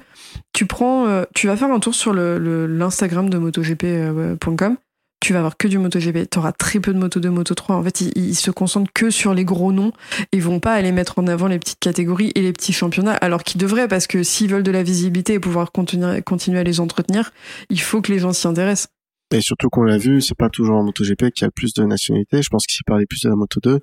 [0.54, 4.78] tu prends, euh, tu vas faire un tour sur le- l'Instagram de MotoGP.com.
[5.20, 6.30] Tu vas avoir que du MotoGP.
[6.30, 7.76] Tu auras très peu de Moto 2, Moto 3.
[7.76, 9.92] En fait, ils, se concentrent que sur les gros noms
[10.32, 13.44] ils vont pas aller mettre en avant les petites catégories et les petits championnats, alors
[13.44, 16.24] qu'ils devraient, parce que s'ils veulent de la visibilité et pouvoir continuer,
[16.60, 17.32] à les entretenir,
[17.70, 18.88] il faut que les gens s'y intéressent.
[19.32, 21.84] Et surtout qu'on l'a vu, c'est pas toujours en MotoGP qui a le plus de
[21.84, 22.42] nationalités.
[22.42, 23.80] Je pense qu'il parlait plus de la Moto 2,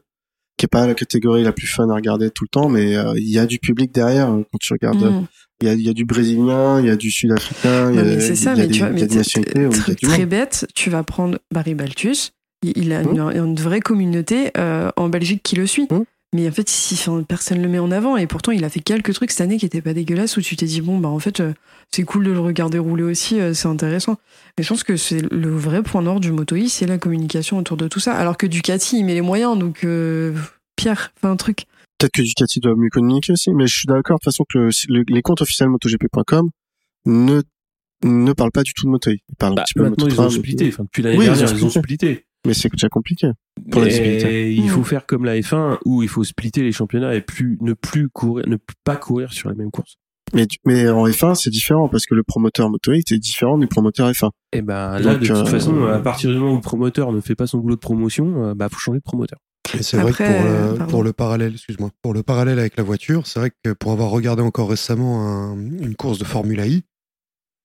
[0.56, 3.12] qui est pas la catégorie la plus fun à regarder tout le temps, mais euh,
[3.16, 5.04] il y a du public derrière euh, quand tu regardes.
[5.04, 5.26] Mm.
[5.62, 7.98] Il y a, il y a du brésilien, il y a du sud-africain, il y
[8.00, 10.28] a, ça, y a mais des, tu vois, mais très monde.
[10.28, 12.32] bête, tu vas prendre Barry Baltus,
[12.62, 13.10] il il a Mm.
[13.14, 15.88] une, une vraie communauté euh, en Belgique qui le suit.
[15.90, 16.00] Mm.
[16.34, 18.80] Mais en fait, si, enfin, personne le met en avant, et pourtant il a fait
[18.80, 21.18] quelques trucs cette année qui étaient pas dégueulasses, où tu t'es dit, bon, bah en
[21.18, 21.52] fait, euh,
[21.94, 24.16] c'est cool de le regarder rouler aussi, euh, c'est intéressant.
[24.58, 27.58] Mais je pense que c'est le vrai point noir du Moto E, c'est la communication
[27.58, 28.14] autour de tout ça.
[28.14, 30.34] Alors que Ducati, il met les moyens, donc euh,
[30.76, 31.64] Pierre, fais un truc.
[31.98, 34.58] Peut-être que Ducati doit mieux communiquer aussi, mais je suis d'accord de toute façon que
[34.58, 36.50] le- le- les comptes officiels MotoGP.com
[37.06, 37.40] ne
[38.04, 39.14] ne parlent pas du tout de Moto E.
[39.14, 40.68] Ils parlent un Bah, petit peu de Moto ils 3, ont mais- splitté.
[40.68, 42.25] Enfin, depuis l'année Oui, ils ont dernière, ils ont splitté.
[42.46, 43.30] Mais c'est déjà compliqué.
[43.70, 44.48] pour la visibilité.
[44.48, 44.84] Et il faut Mm.
[44.84, 48.46] faire comme la F1 où il faut splitter les championnats et plus ne plus courir,
[48.48, 49.96] ne pas courir sur les mêmes courses.
[50.64, 54.30] Mais, en F1, c'est différent parce que le promoteur motoriste est différent du promoteur F1.
[54.52, 57.12] Et ben là, Donc, de toute euh, façon, à partir du moment où le promoteur
[57.12, 59.38] ne fait pas son boulot de promotion, euh, bah faut changer de promoteur.
[59.78, 60.48] Et c'est vrai que pour, le-
[60.82, 63.92] euh, pour le parallèle, excuse-moi, pour le parallèle avec la voiture, c'est vrai que pour
[63.92, 66.82] avoir regardé encore récemment un- une course de Formula I,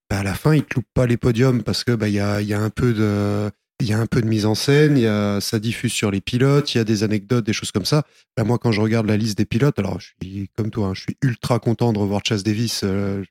[0.09, 2.19] bah, à la fin, ils te loupent pas les podiums parce que bah il y
[2.19, 3.49] a, il y a un peu de
[3.81, 6.11] il y a un peu de mise en scène, il y a, ça diffuse sur
[6.11, 8.03] les pilotes, il y a des anecdotes, des choses comme ça.
[8.37, 10.93] Bah, moi, quand je regarde la liste des pilotes, alors je suis comme toi, hein,
[10.93, 12.81] je suis ultra content de revoir Chase Davis.
[12.83, 13.23] euh,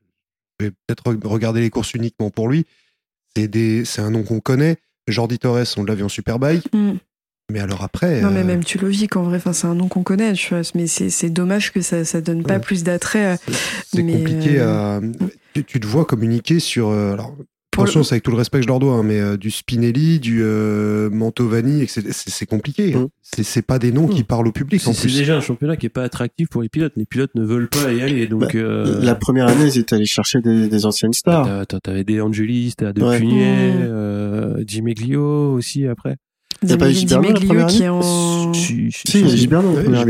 [0.59, 2.66] je vais peut-être re- regarder les courses uniquement pour lui.
[3.36, 4.76] C'est des, c'est un nom qu'on connaît.
[5.09, 6.72] Jordi Torres, on l'a vu en Superbike.
[6.74, 6.92] Mm.
[7.53, 10.05] Mais alors après, Non, mais euh, même Tulovic, en vrai, enfin, c'est un nom qu'on
[10.05, 10.62] connaît, tu vois.
[10.76, 12.61] Mais c'est c'est dommage que ça, ça donne pas Ouais.
[12.61, 13.32] plus d'attrait.
[13.32, 13.36] euh,
[13.92, 15.01] C'est Mais, compliqué à.
[15.55, 16.90] Tu, tu te vois communiquer sur.
[16.90, 17.36] alors,
[17.72, 19.50] attention, le- c'est avec tout le respect que je leur dois, hein, mais euh, du
[19.50, 22.02] Spinelli, du euh, Mantovani, etc.
[22.10, 22.94] C'est compliqué.
[22.94, 23.02] hein.
[23.02, 23.08] Mm.
[23.22, 24.24] C'est c'est pas des noms qui Mm.
[24.24, 26.92] parlent au public en C'est déjà un championnat qui est pas attractif pour les pilotes.
[26.96, 28.40] Les pilotes ne veulent pas y aller, donc.
[28.40, 31.44] Bah, euh, La première année, ils étaient allés chercher des, des anciennes stars.
[31.46, 33.18] t'as- t'as- T'avais des Angelis, t'as De Ouais.
[33.18, 33.78] Punier, Mm.
[33.82, 36.16] euh, Jimmy Glio aussi après.
[36.68, 38.52] A pas eu la qui est en.
[38.52, 40.04] Si, Si, y a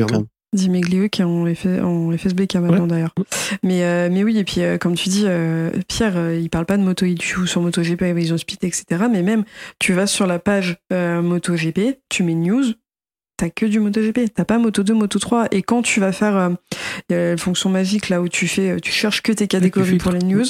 [0.53, 0.91] Gilbert en Ouais, première année Gilbert.
[0.91, 0.91] quand même.
[0.93, 3.15] Di Meglio qui est en, F- en FSBK maintenant d'ailleurs.
[3.63, 6.77] Mais, euh, mais oui, et puis euh, comme tu dis, euh, Pierre, il parle pas
[6.77, 9.05] de moto, il joue sur MotoGP, Evolution Speed, etc.
[9.11, 9.45] Mais même,
[9.79, 12.65] tu vas sur la page MotoGP, tu mets news,
[13.37, 15.49] t'as que du MotoGP, t'as pas Moto 2, Moto 3.
[15.53, 16.51] Et quand tu vas faire,
[17.09, 20.45] la fonction magique là où tu fais, tu cherches que tes catégories pour les news.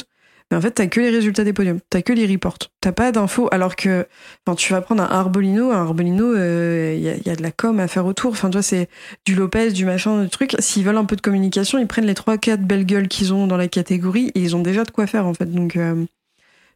[0.51, 3.12] Mais en fait, t'as que les résultats des podiums, t'as que les reports, t'as pas
[3.12, 3.48] d'infos.
[3.53, 4.07] Alors que,
[4.44, 7.36] quand tu vas prendre un Arbolino, un Arbolino, euh, il y, a, il y a
[7.36, 8.32] de la com à faire autour.
[8.32, 8.88] Enfin, tu vois, c'est
[9.24, 10.57] du Lopez, du machin, du truc.
[10.59, 13.46] S'ils veulent un peu de communication, ils prennent les trois, quatre belles gueules qu'ils ont
[13.46, 15.46] dans la catégorie et ils ont déjà de quoi faire en fait.
[15.46, 16.05] Donc, euh,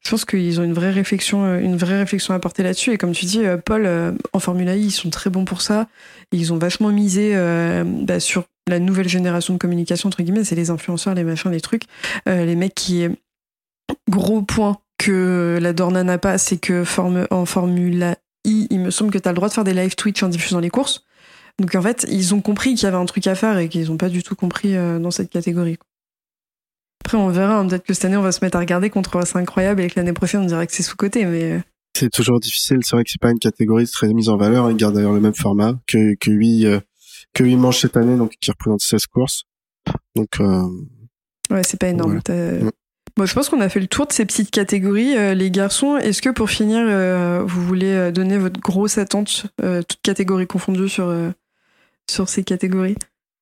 [0.05, 2.93] je pense qu'ils ont une vraie réflexion, euh, une vraie réflexion à porter là-dessus.
[2.93, 5.63] Et comme tu dis, euh, Paul, euh, en Formula I, ils sont très bons pour
[5.63, 5.89] ça.
[6.31, 10.45] Ils ont vachement misé euh, bah, sur la nouvelle génération de communication entre guillemets.
[10.45, 11.85] C'est les influenceurs, les machins, les trucs,
[12.29, 13.07] Euh, les mecs qui
[14.09, 18.91] gros point que la Dorna n'a pas, c'est que forme, en Formula I, il me
[18.91, 21.05] semble que tu as le droit de faire des live Twitch en diffusant les courses.
[21.59, 23.87] Donc en fait, ils ont compris qu'il y avait un truc à faire et qu'ils
[23.89, 25.79] n'ont pas du tout compris euh, dans cette catégorie.
[27.05, 27.59] Après, on verra.
[27.59, 29.91] hein, Peut-être que cette année, on va se mettre à regarder contre C'est incroyable et
[29.91, 31.27] que l'année prochaine, on dirait que c'est sous-côté.
[31.27, 31.61] Mais euh,
[31.97, 32.79] C'est toujours difficile.
[32.83, 34.71] C'est vrai que c'est pas une catégorie très mise en valeur.
[34.71, 36.81] Ils gardent d'ailleurs le même format que, que 8, euh,
[37.35, 39.45] que 8 manches cette année, donc qui représente 16 courses.
[40.17, 40.67] Donc, euh,
[41.51, 42.21] ouais, c'est pas énorme.
[43.17, 45.17] Bon, je pense qu'on a fait le tour de ces petites catégories.
[45.17, 49.47] Euh, les garçons, est-ce que pour finir, euh, vous voulez euh, donner votre grosse attente,
[49.63, 51.31] euh, toutes catégories confondues, sur, euh,
[52.11, 52.97] sur ces catégories?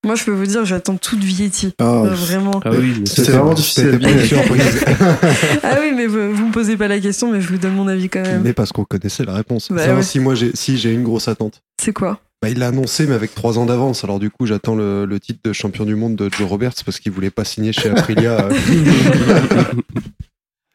[0.05, 1.73] Moi, je peux vous dire, j'attends toute Vietti.
[1.79, 2.61] ah, Euh, vraiment.
[2.65, 4.01] Ah oui, C'est vraiment difficile
[5.63, 7.87] ah oui, mais vous, vous me posez pas la question, mais je vous donne mon
[7.87, 8.43] avis quand même.
[8.43, 9.71] mais parce qu'on connaissait la réponse.
[9.71, 10.03] Bah ouais.
[10.03, 11.63] si moi j'ai si j'ai une grosse attente.
[11.81, 12.19] C'est quoi?
[12.43, 14.03] Bah, il l'a annoncé, mais avec trois ans d'avance.
[14.03, 16.99] Alors du coup, j'attends le, le titre de champion du monde de Joe Roberts parce
[16.99, 18.47] qu'il voulait pas signer chez Aprilia.
[18.47, 18.53] euh.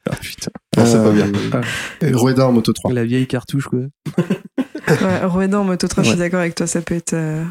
[0.09, 0.51] Ah, putain.
[0.78, 1.30] Non, c'est pas bien.
[2.01, 2.93] Et Rueda en Moto 3.
[2.93, 3.80] La vieille cartouche, quoi.
[4.88, 7.11] ouais, Roeda en moto 3, je suis d'accord avec toi, ça peut être.
[7.13, 7.43] euh,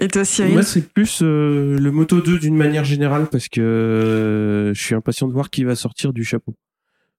[0.00, 3.60] Et toi, Cyril Moi, c'est plus euh, le Moto 2 d'une manière générale parce que
[3.60, 6.54] euh, je suis impatient de voir qui va sortir du chapeau.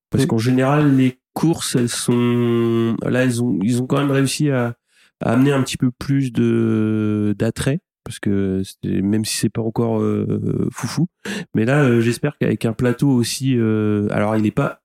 [0.09, 0.28] Parce Mm.
[0.28, 4.76] qu'en général, les courses, elles sont là, elles ont, ils ont quand même réussi à
[5.24, 10.67] amener un petit peu plus de d'attrait parce que même si c'est pas encore euh,
[10.71, 11.07] foufou,
[11.55, 14.82] mais là, euh, j'espère qu'avec un plateau aussi, euh, alors il est pas,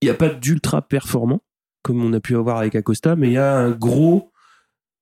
[0.00, 1.42] il y a pas d'ultra performant
[1.82, 4.30] comme on a pu avoir avec Acosta, mais il y a un gros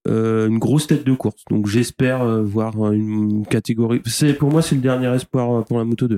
[0.08, 1.44] une grosse tête de course.
[1.48, 4.02] Donc j'espère voir une catégorie.
[4.04, 6.16] C'est pour moi c'est le dernier espoir pour la Moto 2.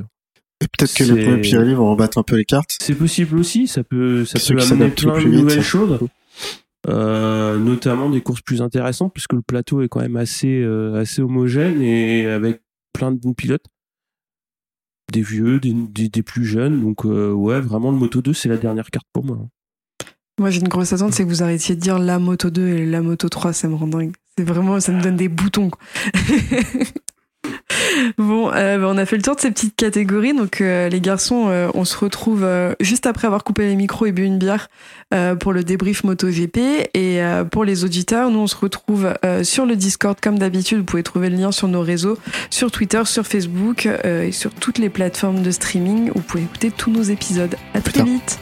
[0.63, 2.79] Et peut-être que les premiers Pirelli vont rebattre un peu les cartes.
[2.81, 3.67] C'est possible aussi.
[3.67, 5.99] Ça peut ça Ceux peut amener plein de nouvelles choses.
[6.87, 11.23] Euh, notamment des courses plus intéressantes puisque le plateau est quand même assez euh, assez
[11.23, 12.63] homogène et avec
[12.93, 13.65] plein de pilotes
[15.11, 18.51] des vieux des, des, des plus jeunes donc euh, ouais vraiment le Moto 2 c'est
[18.51, 19.39] la dernière carte pour moi
[20.39, 22.87] Moi, j'ai une grosse attente, c'est que vous arrêtiez de dire la moto 2 et
[22.87, 24.13] la moto 3, ça me rend dingue.
[24.37, 25.71] C'est vraiment, ça me donne des boutons.
[28.19, 30.35] bon, euh, bah, on a fait le tour de ces petites catégories.
[30.35, 32.47] Donc, euh, les garçons, euh, on se retrouve
[32.81, 34.69] juste après avoir coupé les micros et bu une bière
[35.41, 36.59] pour le débrief MotoGP.
[36.95, 37.21] Et
[37.51, 40.79] pour les auditeurs, nous, on se retrouve sur le Discord comme d'habitude.
[40.79, 42.19] Vous pouvez trouver le lien sur nos réseaux,
[42.51, 46.11] sur Twitter, sur Facebook et sur toutes les plateformes de streaming.
[46.15, 47.55] Vous pouvez écouter tous nos épisodes.
[47.75, 48.41] À très vite.